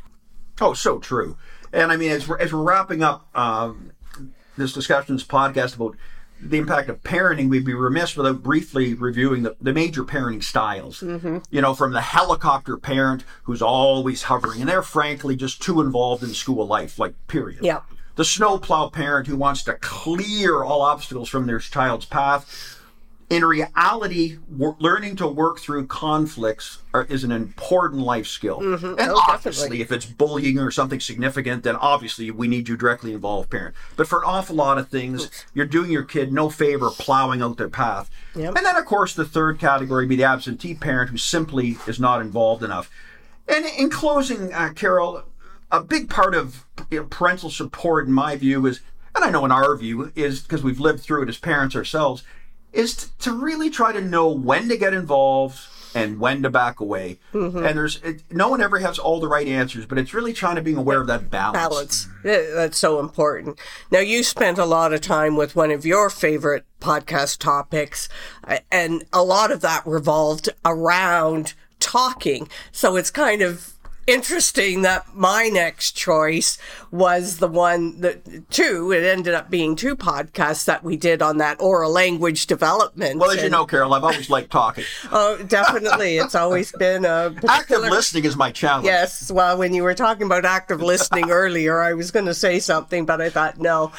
Oh, 0.59 0.73
so 0.73 0.99
true. 0.99 1.37
And 1.73 1.91
I 1.91 1.97
mean, 1.97 2.11
as 2.11 2.27
we're, 2.27 2.37
as 2.39 2.53
we're 2.53 2.63
wrapping 2.63 3.03
up 3.03 3.27
um, 3.37 3.91
this 4.57 4.71
discussion, 4.73 5.15
this 5.15 5.25
podcast 5.25 5.75
about 5.75 5.95
the 6.41 6.57
impact 6.57 6.89
of 6.89 7.01
parenting, 7.01 7.49
we'd 7.49 7.65
be 7.65 7.73
remiss 7.73 8.15
without 8.15 8.43
briefly 8.43 8.93
reviewing 8.93 9.43
the, 9.43 9.55
the 9.61 9.73
major 9.73 10.03
parenting 10.03 10.43
styles. 10.43 10.99
Mm-hmm. 10.99 11.39
You 11.49 11.61
know, 11.61 11.73
from 11.73 11.93
the 11.93 12.01
helicopter 12.01 12.77
parent 12.77 13.23
who's 13.43 13.61
always 13.61 14.23
hovering, 14.23 14.59
and 14.61 14.69
they're 14.69 14.81
frankly 14.83 15.35
just 15.35 15.61
too 15.61 15.79
involved 15.81 16.23
in 16.23 16.33
school 16.33 16.67
life, 16.67 16.99
like, 16.99 17.15
period. 17.27 17.59
Yeah. 17.63 17.81
The 18.15 18.25
snowplow 18.25 18.89
parent 18.89 19.27
who 19.27 19.35
wants 19.35 19.63
to 19.63 19.73
clear 19.73 20.63
all 20.63 20.81
obstacles 20.81 21.29
from 21.29 21.47
their 21.47 21.59
child's 21.59 22.05
path. 22.05 22.71
In 23.27 23.43
reality, 23.43 24.37
learning 24.79 25.15
to 25.15 25.27
work 25.27 25.57
through 25.59 25.87
conflicts 25.87 26.77
are, 26.93 27.05
is 27.05 27.23
an 27.23 27.31
important 27.31 28.03
life 28.03 28.27
skill. 28.27 28.59
And 28.61 28.99
Oh, 28.99 29.15
obviously, 29.27 29.79
definitely. 29.79 29.81
if 29.81 29.91
it's 29.91 30.05
bullying 30.05 30.59
or 30.59 30.69
something 30.69 30.99
significant, 30.99 31.63
then 31.63 31.75
obviously 31.75 32.29
we 32.29 32.47
need 32.47 32.69
you 32.69 32.77
directly 32.77 33.13
involved 33.13 33.49
parent. 33.49 33.73
But 33.97 34.07
for 34.07 34.19
an 34.19 34.25
awful 34.27 34.55
lot 34.55 34.77
of 34.77 34.89
things, 34.89 35.29
you're 35.55 35.65
doing 35.65 35.89
your 35.89 36.03
kid 36.03 36.31
no 36.31 36.51
favor 36.51 36.91
plowing 36.91 37.41
out 37.41 37.57
their 37.57 37.67
path. 37.67 38.11
Yep. 38.35 38.57
And 38.57 38.63
then, 38.65 38.75
of 38.75 38.85
course, 38.85 39.15
the 39.15 39.25
third 39.25 39.59
category 39.59 40.03
would 40.03 40.09
be 40.09 40.15
the 40.17 40.23
absentee 40.23 40.75
parent 40.75 41.09
who 41.09 41.17
simply 41.17 41.77
is 41.87 41.99
not 41.99 42.21
involved 42.21 42.61
enough. 42.61 42.91
And 43.47 43.65
in 43.65 43.89
closing, 43.89 44.53
uh, 44.53 44.69
Carol, 44.75 45.23
a 45.71 45.81
big 45.81 46.09
part 46.09 46.35
of 46.35 46.65
you 46.89 46.99
know, 46.99 47.05
parental 47.05 47.49
support, 47.49 48.07
in 48.07 48.13
my 48.13 48.35
view, 48.35 48.65
is, 48.65 48.81
and 49.13 49.23
I 49.23 49.29
know 49.29 49.45
in 49.45 49.51
our 49.51 49.75
view, 49.75 50.11
is 50.15 50.41
because 50.41 50.63
we've 50.63 50.79
lived 50.79 51.01
through 51.01 51.23
it 51.23 51.29
as 51.29 51.37
parents 51.37 51.75
ourselves, 51.75 52.23
is 52.73 52.95
t- 52.95 53.07
to 53.19 53.31
really 53.31 53.69
try 53.69 53.91
to 53.91 54.01
know 54.01 54.27
when 54.27 54.69
to 54.69 54.77
get 54.77 54.93
involved, 54.93 55.59
and 55.95 56.19
when 56.19 56.43
to 56.43 56.49
back 56.49 56.79
away. 56.79 57.17
Mm-hmm. 57.33 57.65
And 57.65 57.77
there's 57.77 58.01
it, 58.03 58.21
no 58.29 58.49
one 58.49 58.61
ever 58.61 58.79
has 58.79 58.99
all 58.99 59.19
the 59.19 59.29
right 59.29 59.47
answers, 59.47 59.85
but 59.85 59.97
it's 59.97 60.13
really 60.13 60.33
trying 60.33 60.57
to 60.57 60.61
be 60.61 60.73
aware 60.73 61.01
of 61.01 61.07
that 61.07 61.31
balance. 61.31 61.57
Balance 61.57 62.09
that's 62.23 62.77
so 62.77 62.99
important. 62.99 63.57
Now, 63.89 63.99
you 63.99 64.21
spent 64.21 64.57
a 64.57 64.65
lot 64.65 64.93
of 64.93 65.01
time 65.01 65.37
with 65.37 65.55
one 65.55 65.71
of 65.71 65.85
your 65.85 66.09
favorite 66.09 66.65
podcast 66.81 67.39
topics, 67.39 68.09
and 68.69 69.05
a 69.13 69.23
lot 69.23 69.51
of 69.51 69.61
that 69.61 69.87
revolved 69.87 70.49
around 70.65 71.53
talking. 71.79 72.49
So 72.71 72.97
it's 72.97 73.11
kind 73.11 73.41
of 73.41 73.74
interesting 74.07 74.83
that 74.83 75.15
my 75.15 75.49
next 75.49 75.93
choice 75.93 76.57
was 76.91 77.37
the 77.37 77.47
one 77.47 77.99
that 78.01 78.49
two 78.49 78.91
it 78.91 79.03
ended 79.03 79.33
up 79.33 79.49
being 79.49 79.75
two 79.75 79.95
podcasts 79.95 80.65
that 80.65 80.83
we 80.83 80.95
did 80.95 81.21
on 81.21 81.37
that 81.37 81.59
oral 81.59 81.91
language 81.91 82.47
development 82.47 83.19
Well, 83.19 83.31
as 83.31 83.43
you 83.43 83.49
know, 83.49 83.65
Carol, 83.65 83.93
I've 83.93 84.03
always 84.03 84.29
liked 84.29 84.51
talking. 84.51 84.85
oh 85.11 85.41
definitely 85.43 86.17
it's 86.17 86.35
always 86.35 86.71
been 86.73 87.05
a 87.05 87.33
Active 87.47 87.81
listening 87.81 88.25
is 88.25 88.35
my 88.35 88.51
challenge. 88.51 88.85
Yes, 88.85 89.31
well, 89.31 89.57
when 89.57 89.73
you 89.73 89.83
were 89.83 89.93
talking 89.93 90.25
about 90.25 90.45
active 90.45 90.81
listening 90.81 91.29
earlier, 91.31 91.81
I 91.81 91.93
was 91.93 92.11
going 92.11 92.25
to 92.25 92.33
say 92.33 92.59
something, 92.59 93.05
but 93.05 93.21
I 93.21 93.29
thought 93.29 93.59
no. 93.59 93.91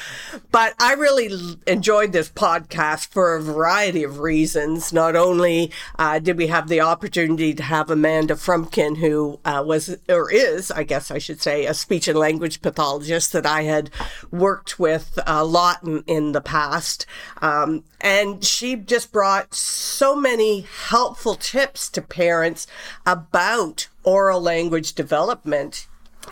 But 0.50 0.74
I 0.80 0.94
really 0.94 1.30
enjoyed 1.66 2.12
this 2.12 2.28
podcast 2.28 3.08
for 3.08 3.36
a 3.36 3.42
variety 3.42 4.04
of 4.04 4.20
reasons. 4.20 4.92
Not 4.92 5.16
only 5.16 5.70
uh, 5.98 6.18
did 6.18 6.36
we 6.36 6.46
have 6.48 6.68
the 6.68 6.80
opportunity 6.80 7.54
to 7.54 7.62
have 7.62 7.90
Amanda 7.90 8.34
Frumpkin, 8.34 8.96
who 8.98 9.40
uh, 9.44 9.62
was 9.66 9.95
or 10.08 10.30
is, 10.30 10.70
I 10.70 10.82
guess 10.84 11.10
I 11.10 11.18
should 11.18 11.40
say, 11.40 11.66
a 11.66 11.74
speech 11.74 12.08
and 12.08 12.18
language 12.18 12.62
pathologist 12.62 13.32
that 13.32 13.46
I 13.46 13.62
had 13.62 13.90
worked 14.30 14.78
with 14.78 15.18
a 15.26 15.44
lot 15.44 15.82
in, 15.82 16.02
in 16.06 16.32
the 16.32 16.40
past. 16.40 17.06
Um, 17.42 17.84
and 18.00 18.44
she 18.44 18.76
just 18.76 19.12
brought 19.12 19.54
so 19.54 20.16
many 20.16 20.66
helpful 20.88 21.34
tips 21.34 21.88
to 21.90 22.02
parents 22.02 22.66
about 23.04 23.88
oral 24.04 24.40
language 24.40 24.94
development. 24.94 25.88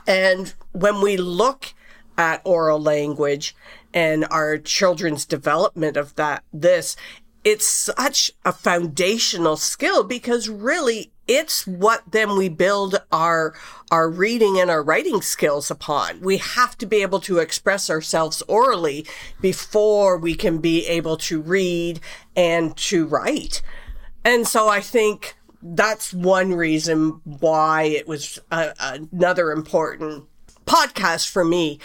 And 0.07 0.55
when 0.73 1.01
we 1.01 1.17
look 1.17 1.75
at 2.17 2.43
oral 2.45 2.81
language 2.81 3.55
and 3.93 4.25
our 4.31 4.59
children's 4.59 5.25
development 5.25 5.97
of 5.97 6.15
that, 6.17 6.45
this, 6.53 6.97
it's 7.45 7.67
such 7.67 8.33
a 8.45 8.53
foundational 8.53 9.57
skill 9.57 10.03
because 10.03 10.49
really 10.49 11.13
it's 11.27 11.67
what 11.67 12.03
then 12.11 12.37
we 12.37 12.49
build 12.49 13.03
our 13.11 13.55
our 13.91 14.11
reading 14.11 14.59
and 14.59 14.71
our 14.71 14.83
writing 14.83 15.23
skills 15.23 15.71
upon. 15.71 16.21
We 16.21 16.39
have 16.39 16.77
to 16.79 16.87
be 16.87 17.03
able 17.03 17.21
to 17.21 17.39
express 17.39 17.89
ourselves 17.89 18.43
orally 18.49 19.07
before 19.41 20.19
we 20.19 20.35
can 20.35 20.59
be 20.59 20.87
able 20.87 21.17
to 21.19 21.41
read 21.41 22.01
and 22.35 22.77
to 22.77 23.07
write. 23.07 23.63
And 24.25 24.47
so 24.49 24.69
I 24.69 24.81
think 24.81 25.37
that's 25.63 26.13
one 26.13 26.55
reason 26.55 27.21
why 27.25 27.85
it 27.85 28.07
was 28.07 28.39
a, 28.51 28.75
another 28.81 29.51
important 29.51 30.25
podcast 30.67 31.29
for 31.29 31.45
me. 31.45 31.79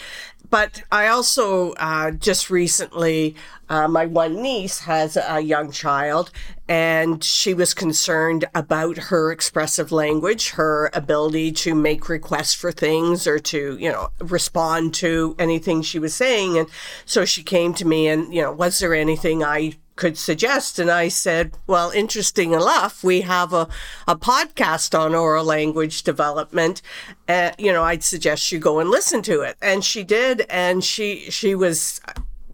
But 0.50 0.82
I 0.90 1.06
also 1.06 1.72
uh, 1.74 2.10
just 2.10 2.50
recently, 2.50 3.36
uh, 3.68 3.86
my 3.86 4.06
one 4.06 4.42
niece 4.42 4.80
has 4.80 5.16
a 5.16 5.40
young 5.40 5.70
child, 5.70 6.32
and 6.68 7.22
she 7.22 7.54
was 7.54 7.72
concerned 7.72 8.44
about 8.52 8.96
her 8.96 9.30
expressive 9.30 9.92
language, 9.92 10.50
her 10.50 10.90
ability 10.92 11.52
to 11.52 11.74
make 11.74 12.08
requests 12.08 12.54
for 12.54 12.72
things 12.72 13.28
or 13.28 13.38
to, 13.38 13.76
you 13.78 13.92
know, 13.92 14.08
respond 14.18 14.92
to 14.94 15.36
anything 15.38 15.82
she 15.82 16.00
was 16.00 16.14
saying. 16.14 16.58
And 16.58 16.68
so 17.04 17.24
she 17.24 17.44
came 17.44 17.72
to 17.74 17.86
me 17.86 18.08
and, 18.08 18.34
you 18.34 18.42
know, 18.42 18.52
was 18.52 18.80
there 18.80 18.94
anything 18.94 19.44
I 19.44 19.74
could 20.00 20.16
suggest. 20.16 20.78
And 20.78 20.90
I 20.90 21.08
said, 21.08 21.52
well, 21.66 21.90
interesting 21.90 22.52
enough, 22.52 23.04
we 23.04 23.20
have 23.20 23.52
a, 23.52 23.68
a 24.08 24.16
podcast 24.16 24.98
on 24.98 25.14
oral 25.14 25.44
language 25.44 26.02
development. 26.02 26.80
Uh, 27.28 27.52
you 27.58 27.70
know, 27.70 27.84
I'd 27.84 28.02
suggest 28.02 28.50
you 28.50 28.58
go 28.58 28.80
and 28.80 28.90
listen 28.90 29.20
to 29.22 29.42
it. 29.42 29.56
And 29.60 29.84
she 29.84 30.02
did. 30.02 30.46
And 30.48 30.82
she, 30.82 31.30
she 31.30 31.54
was 31.54 32.00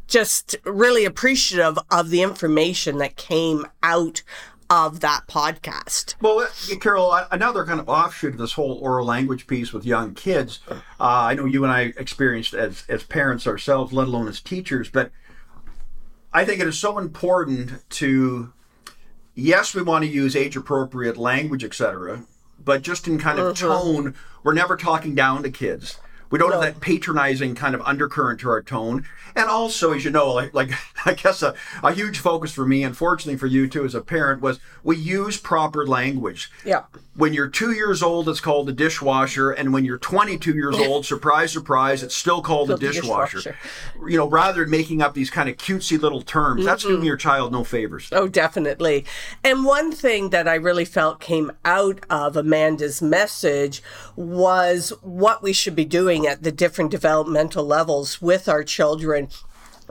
just 0.09 0.57
really 0.64 1.05
appreciative 1.05 1.79
of 1.90 2.11
the 2.11 2.20
information 2.20 2.99
that 2.99 3.14
came 3.14 3.64
out 3.81 4.23
of 4.68 4.99
that 4.99 5.29
podcast. 5.29 6.16
Well, 6.20 6.40
uh, 6.40 6.77
Carol, 6.81 7.12
another 7.31 7.64
kind 7.64 7.79
of 7.79 7.88
offshoot 7.88 8.33
of 8.33 8.38
this 8.38 8.55
whole 8.55 8.81
oral 8.83 9.07
language 9.07 9.47
piece 9.47 9.73
with 9.73 9.87
young 9.87 10.14
kids. 10.14 10.59
Uh, 10.68 10.79
I 10.99 11.35
know 11.35 11.44
you 11.44 11.62
and 11.62 11.73
I 11.73 11.92
experienced 11.97 12.55
as 12.55 12.83
as 12.88 13.05
parents 13.05 13.47
ourselves, 13.47 13.92
let 13.92 14.09
alone 14.09 14.27
as 14.27 14.40
teachers, 14.40 14.90
but 14.90 15.12
I 16.37 16.44
think 16.44 16.61
it 16.61 16.68
is 16.68 16.79
so 16.79 16.99
important 16.99 17.88
to. 17.92 18.53
Yes, 19.35 19.75
we 19.75 19.81
want 19.81 20.05
to 20.05 20.11
use 20.11 20.37
age 20.37 20.55
appropriate 20.55 21.16
language, 21.16 21.64
etc., 21.64 22.25
but 22.62 22.83
just 22.83 23.09
in 23.09 23.18
kind 23.18 23.38
of 23.38 23.46
uh-huh. 23.46 23.55
tone, 23.55 24.14
we're 24.42 24.53
never 24.53 24.77
talking 24.77 25.14
down 25.14 25.42
to 25.44 25.51
kids. 25.51 25.99
We 26.31 26.39
don't 26.39 26.53
have 26.53 26.61
that 26.61 26.81
patronizing 26.81 27.55
kind 27.55 27.75
of 27.75 27.81
undercurrent 27.83 28.41
to 28.41 28.49
our 28.49 28.62
tone. 28.62 29.05
And 29.35 29.51
also, 29.51 29.93
as 29.93 30.05
you 30.05 30.11
know, 30.11 30.33
like, 30.33 30.55
like 30.55 30.71
I 31.07 31.15
guess 31.15 31.43
a, 31.43 31.55
a 31.83 31.93
huge 31.93 32.19
focus 32.19 32.53
for 32.53 32.67
me, 32.67 32.83
unfortunately 32.83 33.39
for 33.39 33.47
you 33.47 33.69
too 33.69 33.85
as 33.85 33.95
a 33.95 34.01
parent, 34.01 34.41
was 34.41 34.59
we 34.83 34.97
use 34.97 35.37
proper 35.37 35.87
language. 35.87 36.51
Yeah. 36.65 36.85
When 37.15 37.33
you're 37.33 37.49
two 37.49 37.73
years 37.73 38.03
old, 38.03 38.29
it's 38.29 38.41
called 38.41 38.69
a 38.69 38.73
dishwasher, 38.73 39.51
and 39.51 39.73
when 39.73 39.87
you're 39.87 39.97
22 39.97 40.53
years 40.53 40.77
old, 40.77 41.07
surprise, 41.07 41.51
surprise, 41.51 42.03
it's 42.03 42.15
still 42.15 42.43
called 42.43 42.71
a 42.71 42.77
dishwasher. 42.77 43.39
dishwasher. 43.39 43.57
You 44.07 44.19
know, 44.19 44.29
rather 44.29 44.62
than 44.62 44.71
making 44.71 45.01
up 45.01 45.15
these 45.15 45.31
kind 45.31 45.49
of 45.49 45.57
cutesy 45.57 45.99
little 45.99 46.21
terms, 46.21 46.67
that's 46.67 46.83
doing 46.83 47.05
your 47.05 47.17
child 47.17 47.53
no 47.53 47.65
favors. 47.65 48.11
Oh, 48.12 48.29
definitely. 48.29 49.07
And 49.43 49.65
one 49.65 49.93
thing 49.93 50.29
that 50.31 50.47
I 50.47 50.57
really 50.57 50.85
felt 50.85 51.21
came 51.21 51.53
out 51.65 52.05
of 52.11 52.37
Amanda's 52.37 53.01
message 53.01 53.83
was 54.15 54.93
what 55.01 55.43
we 55.43 55.55
should 55.55 55.75
be 55.75 55.87
doing 55.87 56.15
at 56.24 56.44
the 56.44 56.52
different 56.52 56.92
developmental 56.92 57.64
levels 57.64 58.22
with 58.22 58.48
our 58.48 58.62
children 58.62 59.29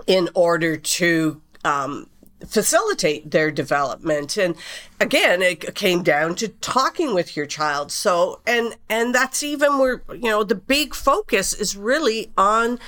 in 0.07 0.29
order 0.33 0.77
to 0.77 1.41
um, 1.65 2.07
facilitate 2.45 3.31
their 3.31 3.51
development. 3.51 4.37
And 4.37 4.55
again 4.99 5.41
it 5.41 5.75
came 5.75 6.03
down 6.03 6.35
to 6.35 6.49
talking 6.49 7.13
with 7.13 7.35
your 7.35 7.45
child. 7.45 7.91
So 7.91 8.41
and 8.45 8.75
and 8.89 9.13
that's 9.13 9.43
even 9.43 9.77
where 9.77 10.03
you 10.09 10.29
know 10.29 10.43
the 10.43 10.55
big 10.55 10.93
focus 10.93 11.53
is 11.53 11.75
really 11.75 12.31
on 12.37 12.79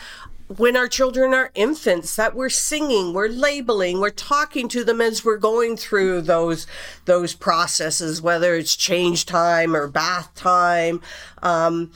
when 0.56 0.78
our 0.78 0.88
children 0.88 1.34
are 1.34 1.52
infants 1.56 2.16
that 2.16 2.34
we're 2.34 2.48
singing 2.48 3.14
we're 3.14 3.28
labeling 3.28 4.00
we're 4.00 4.10
talking 4.10 4.70
to 4.70 4.82
them 4.86 5.02
as 5.02 5.26
we're 5.26 5.36
going 5.36 5.76
through 5.76 6.22
those 6.22 6.66
those 7.04 7.34
processes 7.34 8.22
whether 8.22 8.56
it's 8.56 8.76
change 8.76 9.26
time 9.26 9.76
or 9.76 9.88
bath 9.88 10.34
time. 10.36 11.02
Um, 11.42 11.92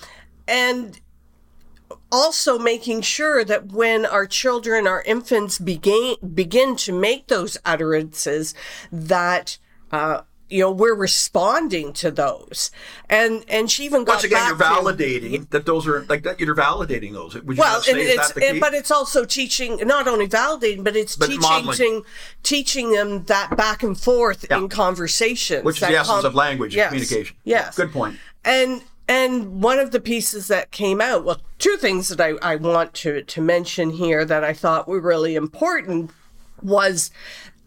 and 0.47 0.99
also 2.12 2.60
making 2.60 3.02
sure 3.02 3.43
that 3.45 3.67
when 3.71 4.06
our 4.06 4.26
children 4.26 4.88
our 4.88 5.02
infants 5.04 5.58
begin 5.58 6.15
begin 6.34 6.76
to 6.76 6.91
make 6.91 7.28
those 7.28 7.58
utterances 7.65 8.54
that 8.91 9.58
uh, 9.91 10.21
you 10.50 10.60
know 10.60 10.71
we're 10.71 10.93
responding 10.95 11.93
to 11.93 12.12
those 12.12 12.71
and 13.10 13.45
and 13.47 13.71
she 13.71 13.86
even 13.86 14.04
got 14.04 14.13
Once 14.15 14.24
again, 14.26 14.45
you're 14.47 14.56
back 14.58 14.78
to- 14.78 14.84
validating 14.84 15.50
that 15.52 15.65
those 15.65 15.88
are 15.88 16.04
like 16.10 16.24
that. 16.24 16.39
You're 16.41 16.56
validating 16.56 17.13
those. 17.13 17.36
Would 17.36 17.56
you 17.56 17.62
well, 17.62 17.82
and 17.89 17.97
it's 17.97 18.32
and- 18.32 18.60
but 18.60 18.74
it's 18.74 18.91
also 18.91 19.24
teaching 19.24 19.78
not 19.88 20.08
only 20.10 20.28
validating, 20.28 20.84
but 20.84 20.97
it's 20.97 21.15
But 21.15 21.28
teaching 21.28 21.41
modeling. 21.41 22.04
teaching 22.43 22.91
them 22.91 23.24
that 23.26 23.56
back 23.56 23.82
and 23.84 23.97
forth 23.97 24.43
in 24.52 24.67
conversations, 24.67 25.63
Which 25.63 25.82
is 25.82 25.88
the 25.88 25.95
essence 25.95 26.08
com- 26.21 26.26
of 26.26 26.36
language, 26.36 26.76
Yes, 26.76 26.89
communication. 26.89 27.38
Yes, 27.45 27.76
Good 27.78 27.93
point. 27.93 28.17
And 28.43 28.82
and 29.12 29.62
one 29.62 29.78
of 29.78 29.91
the 29.91 30.00
pieces 30.00 30.47
that 30.47 30.71
came 30.71 31.02
out, 31.02 31.26
well, 31.26 31.41
two 31.60 31.76
things 31.76 32.08
that 32.08 32.21
I, 32.21 32.54
I 32.54 32.56
want 32.56 32.93
to 32.93 33.21
to 33.21 33.41
mention 33.41 33.89
here 33.89 34.24
that 34.24 34.45
I 34.45 34.54
thought 34.54 34.88
were 34.88 35.02
really 35.02 35.36
important 35.36 36.12
was 36.63 37.12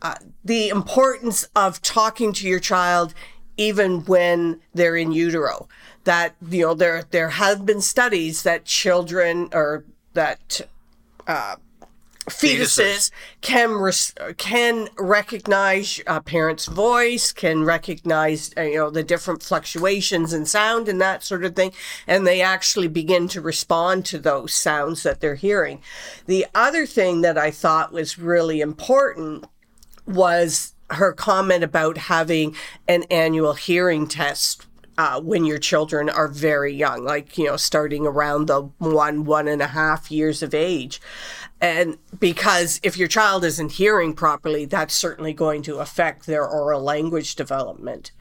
uh, 0.01 0.15
the 0.43 0.71
importance 0.71 1.47
of 1.55 1.83
talking 1.83 2.33
to 2.33 2.49
your 2.49 2.61
child 2.61 3.13
even 3.59 4.07
when 4.07 4.63
they're 4.73 4.97
in 4.97 5.13
utero. 5.13 5.69
That 6.05 6.35
you 6.49 6.63
know 6.63 6.73
there 6.73 7.05
there 7.11 7.29
have 7.29 7.67
been 7.67 7.83
studies 7.83 8.43
that 8.45 8.65
children 8.65 9.51
or 9.53 9.85
that 10.15 10.63
fetuses 12.29 13.11
Fetuses. 13.11 13.11
can 13.41 13.73
res- 13.73 14.15
can 14.37 14.89
recognize 14.99 16.01
a 16.07 16.21
parent's 16.21 16.67
voice, 16.67 17.33
can 17.33 17.65
recognize 17.65 18.53
uh, 18.57 18.63
you 18.63 18.77
know 18.77 18.91
the 18.91 19.03
different 19.03 19.43
fluctuations 19.43 20.33
in 20.33 20.47
sound 20.47 20.89
and 20.89 21.01
that 21.01 21.23
sort 21.23 21.45
of 21.45 21.55
thing, 21.55 21.73
and 22.07 22.27
they 22.27 22.41
actually 22.41 22.89
begin 22.89 23.29
to 23.29 23.41
respond 23.41 24.05
to 24.07 24.19
those 24.19 24.55
sounds 24.55 25.03
that 25.03 25.21
they're 25.21 25.35
hearing. 25.35 25.81
The 26.27 26.47
other 26.55 26.87
thing 26.87 27.21
that 27.23 27.37
I 27.37 27.51
thought 27.51 27.93
was 27.93 28.19
really 28.19 28.61
important 28.61 29.47
was 30.07 30.75
her 30.91 31.13
comment 31.13 31.65
about 31.65 31.97
having 31.97 32.55
an 32.89 33.05
annual 33.05 33.55
hearing 33.55 34.07
test 34.07 34.67
uh, 34.97 35.21
when 35.21 35.45
your 35.45 35.59
children 35.59 36.09
are 36.09 36.29
very 36.29 36.73
young, 36.73 37.05
like, 37.05 37.37
you 37.37 37.47
know, 37.47 37.57
starting 37.57 38.07
around 38.07 38.47
the 38.47 38.63
one, 38.79 39.25
one 39.25 39.49
and 39.49 39.61
a 39.61 39.69
half 39.69 40.11
years 40.11 40.43
of 40.43 40.55
age. 40.55 41.01
And 41.61 41.99
because 42.19 42.81
if 42.83 42.97
your 42.97 43.09
child 43.09 43.45
isn't 43.45 43.73
hearing 43.73 44.15
properly, 44.15 44.65
that's 44.65 44.95
certainly 44.95 45.33
going 45.33 45.63
to 45.63 45.79
affect 45.79 46.27
their 46.27 46.47
oral 46.47 46.83
language 46.83 47.37
development. 47.37 48.13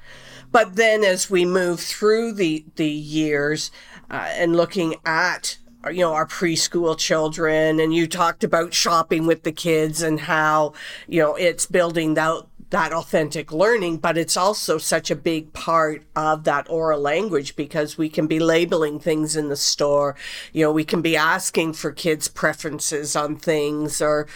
But 0.52 0.76
then 0.76 1.04
as 1.04 1.30
we 1.30 1.46
move 1.46 1.80
through 1.80 2.34
the, 2.34 2.64
the 2.76 2.90
years 2.90 3.72
uh, 4.10 4.30
and 4.34 4.56
looking 4.56 4.96
at 5.06 5.58
you 5.92 6.00
know 6.00 6.14
our 6.14 6.26
preschool 6.26 6.98
children 6.98 7.80
and 7.80 7.94
you 7.94 8.08
talked 8.08 8.44
about 8.44 8.74
shopping 8.74 9.26
with 9.26 9.44
the 9.44 9.52
kids 9.52 10.02
and 10.02 10.22
how 10.22 10.72
you 11.08 11.22
know 11.22 11.36
it's 11.36 11.66
building 11.66 12.18
out 12.18 12.48
that 12.74 12.92
authentic 12.92 13.52
learning, 13.52 13.98
but 13.98 14.18
it's 14.18 14.36
also 14.36 14.80
such 14.80 15.12
a 15.12 15.16
big 15.16 15.54
part 15.54 16.02
of 16.16 16.44
that 16.44 16.68
oral 16.72 17.00
language 17.00 17.56
because 17.56 18.00
we 18.00 18.10
can 18.10 18.26
be 18.26 18.40
labeling 18.40 19.00
things 19.00 19.36
in 19.36 19.48
the 19.48 19.56
store. 19.56 20.16
You 20.54 20.66
know, 20.66 20.72
we 20.72 20.84
can 20.84 21.04
be 21.04 21.16
asking 21.16 21.74
for 21.74 21.92
kids' 21.92 22.28
preferences 22.28 23.16
on 23.16 23.38
things 23.38 24.02
or 24.02 24.28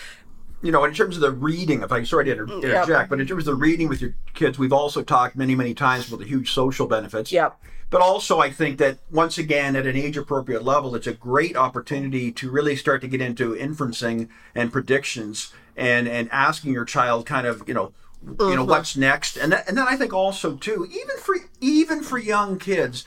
you 0.63 0.71
know, 0.71 0.83
in 0.85 0.93
terms 0.93 1.15
of 1.15 1.21
the 1.21 1.31
reading, 1.31 1.83
if 1.83 1.91
I 1.91 2.03
sorry 2.03 2.25
to 2.25 2.31
inter- 2.31 2.47
mm, 2.47 2.63
interject, 2.63 2.89
Yep. 2.89 3.09
but 3.09 3.19
in 3.19 3.27
terms 3.27 3.47
of 3.47 3.53
the 3.53 3.55
reading 3.55 3.87
with 3.87 4.01
your 4.01 4.15
kids, 4.33 4.57
we've 4.57 4.73
also 4.73 5.03
talked 5.03 5.35
many, 5.35 5.53
many 5.53 5.75
times 5.75 6.07
about 6.07 6.19
the 6.19 6.25
huge 6.25 6.51
social 6.51 6.87
benefits. 6.87 7.31
Yep. 7.31 7.59
But 7.89 8.01
also, 8.01 8.39
I 8.39 8.49
think 8.49 8.79
that 8.79 8.97
once 9.11 9.37
again, 9.37 9.75
at 9.75 9.85
an 9.85 9.95
age 9.95 10.17
appropriate 10.17 10.63
level, 10.63 10.95
it's 10.95 11.07
a 11.07 11.13
great 11.13 11.55
opportunity 11.55 12.31
to 12.33 12.49
really 12.49 12.75
start 12.75 13.01
to 13.01 13.07
get 13.07 13.21
into 13.21 13.53
inferencing 13.55 14.29
and 14.55 14.71
predictions 14.71 15.53
and 15.77 16.07
and 16.07 16.27
asking 16.31 16.73
your 16.73 16.85
child 16.85 17.25
kind 17.25 17.45
of 17.45 17.63
you 17.67 17.73
know 17.73 17.93
you 18.39 18.55
know 18.55 18.63
what's 18.65 18.97
next 18.97 19.37
and 19.37 19.51
th- 19.51 19.63
and 19.67 19.77
then 19.77 19.85
I 19.87 19.95
think 19.95 20.13
also 20.13 20.55
too 20.55 20.85
even 20.91 21.17
for 21.17 21.35
even 21.61 22.01
for 22.03 22.17
young 22.17 22.57
kids. 22.59 23.05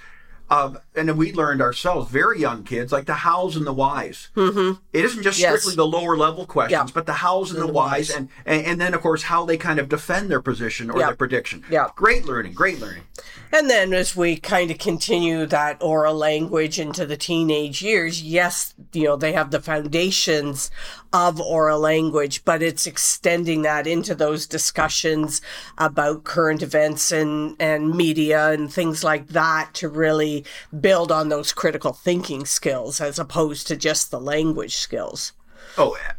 Um, 0.52 0.78
and 0.96 1.08
then 1.08 1.16
we 1.16 1.32
learned 1.32 1.62
ourselves, 1.62 2.10
very 2.10 2.40
young 2.40 2.64
kids, 2.64 2.90
like 2.90 3.06
the 3.06 3.14
hows 3.14 3.54
and 3.54 3.64
the 3.64 3.72
whys. 3.72 4.30
Mm-hmm. 4.34 4.80
It 4.92 5.04
isn't 5.04 5.22
just 5.22 5.38
Yes. 5.38 5.60
strictly 5.60 5.76
the 5.76 5.86
lower 5.86 6.16
level 6.16 6.44
questions, 6.44 6.90
Yeah. 6.90 6.92
but 6.92 7.06
the 7.06 7.12
hows 7.12 7.52
and 7.52 7.62
the, 7.62 7.68
the 7.68 7.72
whys, 7.72 8.08
whys. 8.08 8.16
and, 8.16 8.28
and 8.44 8.66
and 8.66 8.80
then 8.80 8.92
of 8.92 9.00
course 9.00 9.22
how 9.22 9.44
they 9.44 9.56
kind 9.56 9.78
of 9.78 9.88
defend 9.88 10.28
their 10.28 10.40
position 10.42 10.90
or 10.90 10.98
Yeah. 10.98 11.06
their 11.06 11.14
prediction. 11.14 11.64
Yeah. 11.70 11.86
great 11.94 12.24
learning, 12.24 12.54
great 12.54 12.80
learning. 12.80 13.04
And 13.52 13.68
then 13.68 13.92
as 13.92 14.14
we 14.14 14.36
kind 14.36 14.70
of 14.70 14.78
continue 14.78 15.44
that 15.46 15.82
oral 15.82 16.14
language 16.14 16.78
into 16.78 17.04
the 17.04 17.16
teenage 17.16 17.82
years, 17.82 18.22
yes, 18.22 18.74
you 18.92 19.04
know, 19.04 19.16
they 19.16 19.32
have 19.32 19.50
the 19.50 19.60
foundations 19.60 20.70
of 21.12 21.40
oral 21.40 21.80
language, 21.80 22.44
but 22.44 22.62
it's 22.62 22.86
extending 22.86 23.62
that 23.62 23.86
into 23.86 24.14
those 24.14 24.46
discussions 24.46 25.40
about 25.78 26.22
current 26.24 26.62
events 26.62 27.10
and, 27.10 27.56
and 27.58 27.94
media 27.96 28.50
and 28.50 28.72
things 28.72 29.02
like 29.02 29.28
that 29.28 29.74
to 29.74 29.88
really 29.88 30.44
build 30.80 31.10
on 31.10 31.28
those 31.28 31.52
critical 31.52 31.92
thinking 31.92 32.44
skills 32.44 33.00
as 33.00 33.18
opposed 33.18 33.66
to 33.66 33.76
just 33.76 34.12
the 34.12 34.20
language 34.20 34.76
skills. 34.76 35.32
Oh, 35.76 35.94
eh, 35.94 36.12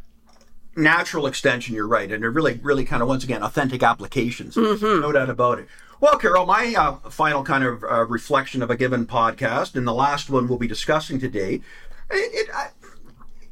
natural 0.75 1.27
extension. 1.27 1.75
You're 1.75 1.87
right, 1.87 2.11
and 2.11 2.21
they're 2.21 2.31
really, 2.31 2.59
really 2.61 2.85
kind 2.85 3.01
of 3.01 3.07
once 3.07 3.23
again 3.23 3.43
authentic 3.43 3.83
applications. 3.83 4.55
Mm-hmm. 4.55 5.01
No 5.01 5.11
doubt 5.11 5.29
about 5.29 5.59
it. 5.59 5.67
Well, 6.01 6.17
Carol, 6.17 6.47
my 6.47 6.73
uh, 6.75 6.95
final 7.11 7.43
kind 7.43 7.63
of 7.63 7.83
uh, 7.83 8.05
reflection 8.07 8.63
of 8.63 8.71
a 8.71 8.75
given 8.75 9.05
podcast, 9.05 9.75
and 9.75 9.87
the 9.87 9.93
last 9.93 10.31
one 10.31 10.47
we'll 10.47 10.57
be 10.57 10.67
discussing 10.67 11.19
today, 11.19 11.61
it, 12.09 12.49
it 12.49 12.49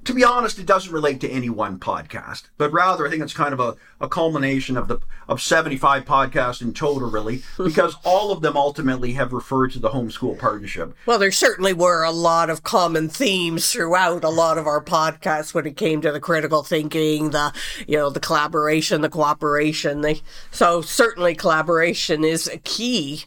to 0.10 0.16
be 0.16 0.24
honest, 0.24 0.58
it 0.58 0.66
doesn't 0.66 0.92
relate 0.92 1.22
to 1.22 1.30
any 1.30 1.50
one 1.52 1.78
podcast, 1.78 2.46
but 2.58 2.72
rather 2.74 3.06
I 3.06 3.12
think 3.12 3.22
it's 3.22 3.32
kind 3.32 3.54
of 3.54 3.60
a, 3.60 3.76
a 4.02 4.10
culmination 4.10 4.76
of 4.76 4.88
the 4.88 4.98
of 5.28 5.40
75 5.40 6.04
podcasts 6.04 6.64
in 6.64 6.74
total, 6.74 7.12
really, 7.12 7.44
because 7.64 7.96
all 8.04 8.32
of 8.32 8.42
them 8.42 8.58
ultimately 8.58 9.14
have 9.14 9.32
referred 9.32 9.72
to 9.74 9.80
the 9.80 9.90
homeschool 9.90 10.40
partnership. 10.40 10.96
Well, 11.06 11.20
there 11.20 11.32
certainly 11.32 11.74
were 11.74 12.02
a 12.04 12.10
lot 12.10 12.50
of 12.50 12.64
common 12.64 13.08
themes 13.08 13.72
throughout 13.72 14.24
a 14.24 14.30
lot 14.30 14.58
of 14.58 14.66
our 14.66 14.84
podcasts 14.84 15.54
when 15.54 15.68
it 15.68 15.78
came 15.78 16.02
to 16.02 16.12
the 16.12 16.20
critical 16.20 16.64
thinking, 16.64 17.30
the 17.30 17.54
you 17.88 17.98
know 17.98 18.10
the 18.10 18.20
collaboration, 18.20 19.02
the 19.02 19.10
cooperation. 19.10 20.02
They, 20.02 20.22
so 20.50 20.82
certainly 20.82 21.36
collaboration 21.36 22.24
is 22.24 22.48
a 22.48 22.58
key 22.58 23.26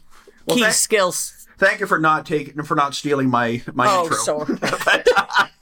key 0.49 0.59
thank- 0.63 0.73
skills. 0.73 1.47
Thank 1.57 1.79
you 1.79 1.85
for 1.87 1.99
not 1.99 2.25
taking 2.25 2.61
for 2.63 2.75
not 2.75 2.93
stealing 2.93 3.29
my 3.29 3.61
my 3.73 3.85
Oh, 3.89 4.03
intro. 4.03 4.17
so 4.17 4.45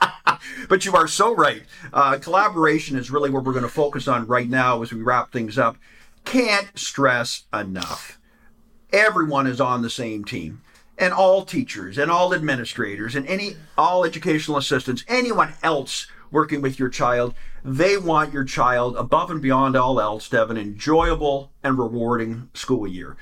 But 0.69 0.85
you 0.85 0.93
are 0.95 1.07
so 1.07 1.35
right. 1.35 1.63
Uh, 1.93 2.17
collaboration 2.17 2.97
is 2.97 3.11
really 3.11 3.29
what 3.29 3.43
we're 3.43 3.53
going 3.53 3.63
to 3.63 3.69
focus 3.69 4.07
on 4.07 4.27
right 4.27 4.49
now 4.49 4.81
as 4.81 4.91
we 4.91 5.01
wrap 5.01 5.31
things 5.31 5.57
up. 5.57 5.77
Can't 6.25 6.77
stress 6.77 7.45
enough. 7.53 8.19
Everyone 8.93 9.47
is 9.47 9.61
on 9.61 9.81
the 9.81 9.89
same 9.89 10.25
team, 10.25 10.61
and 10.97 11.13
all 11.13 11.45
teachers 11.45 11.97
and 11.97 12.11
all 12.11 12.33
administrators 12.33 13.15
and 13.15 13.25
any 13.27 13.55
all 13.77 14.03
educational 14.05 14.57
assistants, 14.57 15.03
anyone 15.07 15.53
else 15.63 16.07
working 16.31 16.61
with 16.61 16.79
your 16.79 16.89
child, 16.89 17.33
they 17.63 17.97
want 17.97 18.33
your 18.33 18.43
child 18.43 18.95
above 18.95 19.29
and 19.29 19.41
beyond 19.41 19.75
all 19.75 19.99
else 19.99 20.29
to 20.29 20.37
have 20.37 20.49
an 20.49 20.57
enjoyable 20.57 21.51
and 21.63 21.77
rewarding 21.77 22.49
school 22.53 22.87
year. 22.87 23.17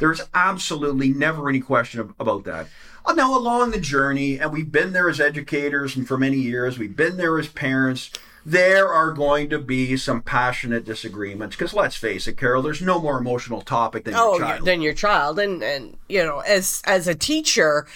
There's 0.00 0.22
absolutely 0.34 1.10
never 1.10 1.48
any 1.48 1.60
question 1.60 2.00
ab- 2.00 2.14
about 2.18 2.44
that. 2.44 2.66
Now, 3.12 3.36
along 3.38 3.70
the 3.70 3.80
journey, 3.80 4.38
and 4.38 4.52
we've 4.52 4.72
been 4.72 4.92
there 4.92 5.08
as 5.08 5.20
educators 5.20 5.96
and 5.96 6.06
for 6.06 6.18
many 6.18 6.36
years, 6.36 6.78
we've 6.78 6.96
been 6.96 7.16
there 7.16 7.38
as 7.38 7.48
parents, 7.48 8.10
there 8.44 8.88
are 8.88 9.12
going 9.12 9.48
to 9.50 9.58
be 9.58 9.96
some 9.96 10.20
passionate 10.20 10.84
disagreements. 10.84 11.56
Because 11.56 11.74
let's 11.74 11.96
face 11.96 12.26
it, 12.26 12.36
Carol, 12.36 12.62
there's 12.62 12.82
no 12.82 13.00
more 13.00 13.18
emotional 13.18 13.62
topic 13.62 14.04
than 14.04 14.14
oh 14.14 14.36
your 14.36 14.46
child. 14.46 14.64
than 14.66 14.82
your 14.82 14.94
child, 14.94 15.38
and 15.38 15.62
and 15.62 15.96
you 16.08 16.22
know 16.22 16.40
as 16.40 16.82
as 16.86 17.08
a 17.08 17.14
teacher. 17.14 17.86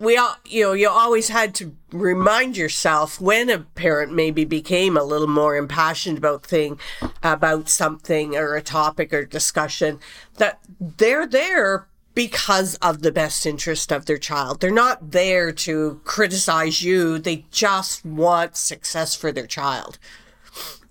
We 0.00 0.16
all, 0.16 0.34
you 0.44 0.64
know, 0.64 0.72
you 0.72 0.88
always 0.88 1.28
had 1.28 1.54
to 1.54 1.74
remind 1.92 2.56
yourself 2.56 3.20
when 3.20 3.48
a 3.48 3.60
parent 3.60 4.12
maybe 4.12 4.44
became 4.44 4.96
a 4.96 5.04
little 5.04 5.28
more 5.28 5.56
impassioned 5.56 6.18
about 6.18 6.44
thing, 6.44 6.80
about 7.22 7.68
something 7.68 8.34
or 8.34 8.56
a 8.56 8.60
topic 8.60 9.12
or 9.14 9.24
discussion, 9.24 10.00
that 10.36 10.58
they're 10.80 11.28
there 11.28 11.86
because 12.14 12.76
of 12.76 13.02
the 13.02 13.12
best 13.12 13.44
interest 13.44 13.92
of 13.92 14.06
their 14.06 14.18
child. 14.18 14.60
They're 14.60 14.70
not 14.70 15.10
there 15.10 15.52
to 15.52 16.00
criticize 16.04 16.82
you. 16.82 17.18
They 17.18 17.44
just 17.50 18.04
want 18.04 18.56
success 18.56 19.14
for 19.14 19.32
their 19.32 19.46
child. 19.46 19.98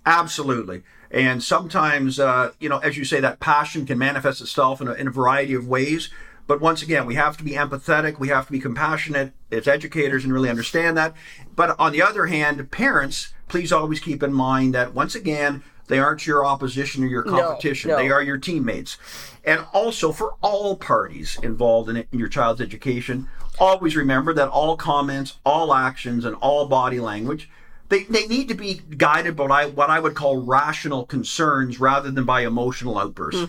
Absolutely. 0.06 0.84
And 1.10 1.44
sometimes, 1.44 2.20
uh, 2.20 2.52
you 2.60 2.68
know, 2.68 2.80
as 2.80 2.98
you 2.98 3.06
say, 3.06 3.20
that 3.20 3.40
passion 3.40 3.86
can 3.86 3.98
manifest 3.98 4.42
itself 4.42 4.82
in 4.82 4.88
a, 4.88 4.94
in 4.94 5.08
a 5.08 5.12
variety 5.12 5.54
of 5.54 5.68
ways. 5.68 6.10
But 6.46 6.60
once 6.60 6.82
again, 6.82 7.06
we 7.06 7.16
have 7.16 7.38
to 7.38 7.44
be 7.44 7.52
empathetic, 7.52 8.20
we 8.20 8.28
have 8.28 8.48
to 8.48 8.52
be 8.52 8.60
compassionate 8.60 9.32
as 9.50 9.68
educators 9.68 10.26
and 10.26 10.34
really 10.34 10.50
understand 10.50 10.98
that. 10.98 11.16
But 11.56 11.80
on 11.80 11.94
the 11.94 12.02
other 12.02 12.26
hand, 12.26 12.70
parents, 12.70 13.34
please 13.48 13.72
always 13.72 14.02
keep 14.02 14.22
in 14.22 14.34
mind 14.34 14.74
that 14.74 14.94
once 14.94 15.16
again, 15.16 15.64
they 15.88 16.00
aren't 16.00 16.26
your 16.26 16.46
opposition 16.46 17.04
or 17.04 17.08
your 17.08 17.24
competition. 17.24 17.92
no. 17.92 17.98
They 17.98 18.10
are 18.10 18.24
your 18.24 18.38
teammates. 18.38 18.98
And 19.44 19.66
also, 19.74 20.12
for 20.12 20.36
all 20.42 20.76
parties 20.78 21.38
involved 21.44 21.90
in, 21.90 21.98
it, 21.98 22.08
in 22.12 22.20
your 22.20 22.30
child's 22.30 22.62
education, 22.62 23.28
always 23.60 23.96
remember 23.96 24.34
that 24.34 24.48
all 24.48 24.78
comments, 24.78 25.40
all 25.46 25.74
actions, 25.74 26.24
and 26.26 26.36
all 26.36 26.68
body 26.68 27.00
language 27.00 27.50
they, 27.90 28.04
they 28.04 28.26
need 28.28 28.48
to 28.48 28.56
be 28.56 28.82
guided 28.98 29.36
by 29.36 29.44
what 29.44 29.52
I, 29.52 29.66
what 29.68 29.90
I 29.90 30.00
would 30.00 30.16
call 30.16 30.38
rational 30.38 31.06
concerns 31.06 31.80
rather 31.80 32.10
than 32.10 32.26
by 32.26 32.42
emotional 32.42 32.98
outbursts. 32.98 33.46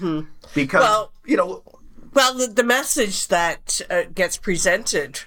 Because, 0.55 0.83
Well- 0.83 1.13
you 1.25 1.37
know, 1.37 1.63
Well, 2.13 2.35
the, 2.35 2.49
the 2.49 2.65
message 2.65 3.29
that 3.29 3.81
uh, 3.89 4.03
gets 4.15 4.37
presented 4.37 5.21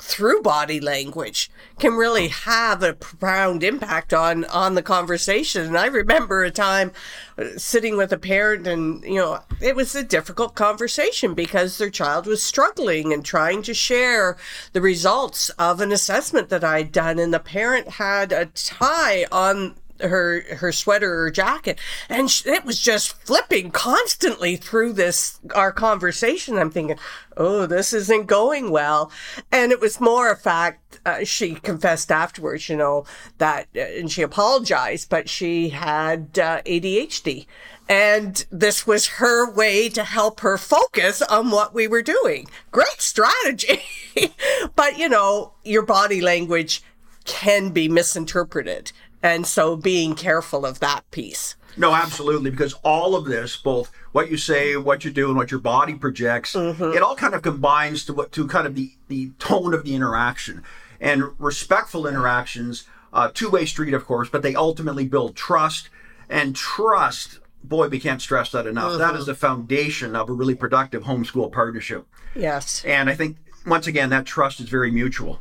through 0.00 0.42
body 0.42 0.80
language 0.80 1.50
can 1.78 1.94
really 1.94 2.28
have 2.28 2.82
a 2.82 2.92
profound 2.92 3.62
impact 3.62 4.12
on 4.12 4.44
on 4.46 4.74
the 4.74 4.82
conversation. 4.82 5.66
And 5.66 5.78
I 5.78 5.86
remember 5.86 6.44
a 6.44 6.50
time 6.50 6.92
uh, 7.36 7.44
sitting 7.56 7.96
with 7.96 8.12
a 8.12 8.18
parent, 8.18 8.66
and 8.66 9.02
you 9.04 9.16
know, 9.16 9.40
it 9.60 9.76
was 9.76 9.94
a 9.94 10.02
difficult 10.02 10.54
conversation 10.54 11.34
because 11.34 11.78
their 11.78 11.90
child 11.90 12.26
was 12.26 12.42
struggling 12.42 13.12
and 13.12 13.24
trying 13.24 13.62
to 13.62 13.74
share 13.74 14.36
the 14.72 14.80
results 14.80 15.50
of 15.50 15.80
an 15.80 15.92
assessment 15.92 16.48
that 16.48 16.64
I'd 16.64 16.92
done, 16.92 17.18
and 17.18 17.32
the 17.32 17.40
parent 17.40 17.88
had 17.88 18.32
a 18.32 18.46
tie 18.46 19.26
on 19.30 19.76
her 20.00 20.42
her 20.56 20.72
sweater 20.72 21.22
or 21.22 21.30
jacket. 21.30 21.78
And 22.08 22.30
sh- 22.30 22.46
it 22.46 22.64
was 22.64 22.80
just 22.80 23.12
flipping 23.24 23.70
constantly 23.70 24.56
through 24.56 24.94
this 24.94 25.40
our 25.54 25.72
conversation. 25.72 26.58
I'm 26.58 26.70
thinking 26.70 26.98
oh 27.36 27.66
this 27.66 27.92
isn't 27.92 28.26
going 28.26 28.70
well. 28.70 29.10
And 29.52 29.72
it 29.72 29.80
was 29.80 30.00
more 30.00 30.30
a 30.30 30.36
fact 30.36 31.00
uh, 31.04 31.24
she 31.24 31.54
confessed 31.54 32.10
afterwards 32.10 32.68
you 32.68 32.76
know 32.76 33.04
that 33.38 33.68
uh, 33.76 33.80
and 33.80 34.10
she 34.10 34.22
apologized 34.22 35.08
but 35.08 35.28
she 35.28 35.70
had 35.70 36.38
uh, 36.38 36.60
adhd 36.62 37.46
and 37.88 38.44
this 38.50 38.86
was 38.86 39.06
her 39.06 39.50
way 39.50 39.88
to 39.88 40.04
help 40.04 40.40
her 40.40 40.58
focus 40.58 41.22
on 41.22 41.50
what 41.50 41.72
we 41.72 41.88
were 41.88 42.02
doing. 42.02 42.46
Great 42.70 43.00
strategy. 43.00 43.82
But 44.74 44.98
you 44.98 45.08
know 45.08 45.52
your 45.62 45.82
body 45.82 46.20
language 46.20 46.82
can 47.24 47.70
be 47.70 47.88
misinterpreted. 47.88 48.90
And 49.22 49.46
so 49.46 49.76
being 49.76 50.14
careful 50.14 50.64
of 50.64 50.80
that 50.80 51.10
piece. 51.10 51.56
no, 51.76 51.94
absolutely, 51.94 52.50
because 52.50 52.74
all 52.84 53.14
of 53.14 53.24
this, 53.24 53.56
both 53.56 53.90
what 54.12 54.30
you 54.30 54.36
say, 54.36 54.76
what 54.76 55.04
you 55.04 55.10
do, 55.10 55.28
and 55.28 55.36
what 55.36 55.50
your 55.50 55.60
body 55.60 55.94
projects, 55.94 56.54
it 56.54 57.02
all 57.02 57.16
kind 57.16 57.34
of 57.34 57.42
combines 57.42 58.04
to 58.06 58.14
what 58.14 58.32
to 58.32 58.46
kind 58.46 58.66
of 58.66 58.74
the, 58.74 58.92
the 59.08 59.30
tone 59.38 59.74
of 59.74 59.84
the 59.84 59.94
interaction. 59.94 60.62
And 61.00 61.24
respectful 61.38 62.06
interactions, 62.06 62.84
uh, 63.12 63.30
two 63.32 63.50
way 63.50 63.64
street, 63.64 63.94
of 63.94 64.04
course, 64.06 64.28
but 64.28 64.42
they 64.42 64.54
ultimately 64.54 65.06
build 65.06 65.36
trust. 65.36 65.88
And 66.28 66.54
trust 66.54 67.38
boy, 67.64 67.88
we 67.88 68.00
can't 68.00 68.22
stress 68.22 68.50
that 68.52 68.66
enough. 68.66 68.98
That 68.98 69.14
is 69.14 69.26
the 69.26 69.34
foundation 69.34 70.16
of 70.16 70.28
a 70.28 70.32
really 70.32 70.54
productive 70.54 71.04
homeschool 71.04 71.52
partnership. 71.52 72.06
Yes. 72.34 72.84
And 72.84 73.10
I 73.10 73.14
think, 73.14 73.36
once 73.66 73.86
again, 73.86 74.10
that 74.10 74.26
trust 74.26 74.60
is 74.60 74.68
very 74.68 74.90
mutual. 74.90 75.40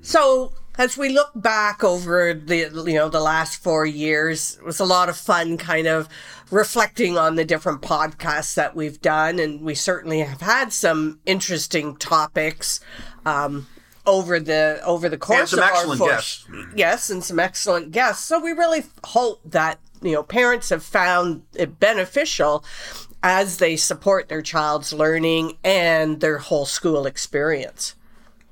So 0.00 0.52
as 0.78 0.96
we 0.96 1.08
look 1.08 1.30
back 1.34 1.82
over 1.82 2.34
the 2.34 2.70
you 2.86 2.94
know 2.94 3.08
the 3.08 3.20
last 3.20 3.62
four 3.62 3.86
years, 3.86 4.56
it 4.56 4.64
was 4.64 4.80
a 4.80 4.84
lot 4.84 5.08
of 5.08 5.16
fun, 5.16 5.56
kind 5.56 5.86
of 5.86 6.08
reflecting 6.50 7.18
on 7.18 7.34
the 7.34 7.44
different 7.44 7.82
podcasts 7.82 8.54
that 8.54 8.76
we've 8.76 9.00
done, 9.00 9.38
and 9.38 9.62
we 9.62 9.74
certainly 9.74 10.20
have 10.20 10.40
had 10.40 10.72
some 10.72 11.20
interesting 11.26 11.96
topics. 11.96 12.80
Um, 13.24 13.66
over 14.06 14.38
the 14.38 14.80
over 14.84 15.08
the 15.08 15.18
course 15.18 15.50
some 15.50 15.58
of 15.58 15.64
excellent 15.64 16.00
our 16.00 16.06
four, 16.06 16.08
guests. 16.10 16.46
yes, 16.76 17.10
and 17.10 17.24
some 17.24 17.40
excellent 17.40 17.90
guests. 17.90 18.24
So 18.24 18.38
we 18.38 18.52
really 18.52 18.84
hope 19.02 19.40
that 19.44 19.80
you 20.00 20.12
know 20.12 20.22
parents 20.22 20.68
have 20.68 20.84
found 20.84 21.42
it 21.54 21.80
beneficial 21.80 22.64
as 23.22 23.56
they 23.56 23.76
support 23.76 24.28
their 24.28 24.42
child's 24.42 24.92
learning 24.92 25.58
and 25.64 26.20
their 26.20 26.38
whole 26.38 26.66
school 26.66 27.06
experience. 27.06 27.96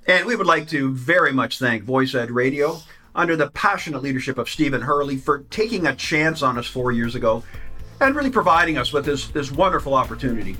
And 0.06 0.26
we 0.26 0.36
would 0.36 0.46
like 0.46 0.68
to 0.68 0.92
very 0.92 1.32
much 1.32 1.58
thank 1.58 1.84
VoicEd 1.84 2.28
Radio, 2.30 2.78
under 3.14 3.36
the 3.36 3.48
passionate 3.50 4.02
leadership 4.02 4.38
of 4.38 4.50
Stephen 4.50 4.82
Hurley, 4.82 5.16
for 5.16 5.44
taking 5.50 5.86
a 5.86 5.94
chance 5.94 6.42
on 6.42 6.58
us 6.58 6.66
four 6.66 6.92
years 6.92 7.14
ago 7.14 7.42
and 8.00 8.14
really 8.14 8.30
providing 8.30 8.76
us 8.76 8.92
with 8.92 9.06
this, 9.06 9.28
this 9.28 9.50
wonderful 9.50 9.94
opportunity. 9.94 10.56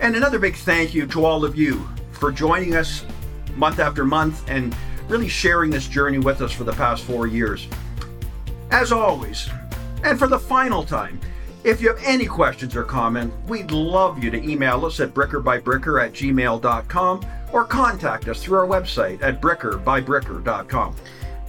And 0.00 0.16
another 0.16 0.38
big 0.38 0.54
thank 0.54 0.94
you 0.94 1.06
to 1.08 1.24
all 1.24 1.44
of 1.44 1.54
you 1.54 1.86
for 2.12 2.32
joining 2.32 2.74
us 2.74 3.04
month 3.56 3.78
after 3.78 4.04
month 4.04 4.48
and 4.48 4.74
really 5.08 5.28
sharing 5.28 5.70
this 5.70 5.86
journey 5.86 6.18
with 6.18 6.40
us 6.40 6.52
for 6.52 6.64
the 6.64 6.72
past 6.72 7.04
four 7.04 7.26
years. 7.26 7.68
As 8.70 8.90
always, 8.90 9.50
and 10.02 10.18
for 10.18 10.28
the 10.28 10.38
final 10.38 10.82
time, 10.82 11.20
if 11.64 11.80
you 11.80 11.88
have 11.88 12.02
any 12.04 12.26
questions 12.26 12.74
or 12.74 12.84
comments, 12.84 13.36
we'd 13.46 13.70
love 13.70 14.22
you 14.22 14.30
to 14.30 14.42
email 14.42 14.84
us 14.84 15.00
at 15.00 15.14
brickerbybricker 15.14 16.04
at 16.04 16.12
gmail.com 16.12 17.26
or 17.52 17.64
contact 17.64 18.28
us 18.28 18.42
through 18.42 18.58
our 18.58 18.66
website 18.66 19.22
at 19.22 19.40
brickerbybricker.com. 19.40 20.96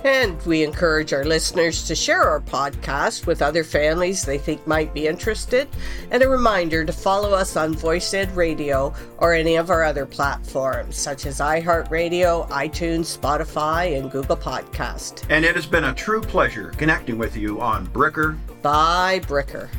And 0.04 0.42
we 0.46 0.64
encourage 0.64 1.14
our 1.14 1.24
listeners 1.24 1.86
to 1.88 1.96
share 1.96 2.24
our 2.24 2.42
podcast 2.42 3.26
with 3.26 3.42
other 3.42 3.64
families 3.64 4.26
they 4.26 4.38
think 4.38 4.66
might 4.68 4.94
be 4.94 5.08
interested. 5.08 5.68
And 6.12 6.22
a 6.22 6.28
reminder 6.28 6.84
to 6.84 6.92
follow 6.92 7.32
us 7.32 7.56
on 7.56 7.74
VoicEd 7.74 8.36
Radio 8.36 8.94
or 9.20 9.34
any 9.34 9.56
of 9.56 9.70
our 9.70 9.84
other 9.84 10.06
platforms, 10.06 10.98
such 10.98 11.26
as 11.26 11.40
iHeartRadio, 11.40 12.50
iTunes, 12.50 13.18
Spotify, 13.18 13.98
and 13.98 14.12
Google 14.12 14.38
Podcast. 14.38 15.26
And 15.30 15.46
it 15.46 15.56
has 15.56 15.66
been 15.66 15.86
a 15.86 15.94
true 15.94 16.22
pleasure 16.22 16.74
connecting 16.78 17.18
with 17.18 17.38
you 17.38 17.62
on 17.62 17.88
Bricker 17.88 18.38
by, 18.62 19.20
Bricker. 19.22 19.70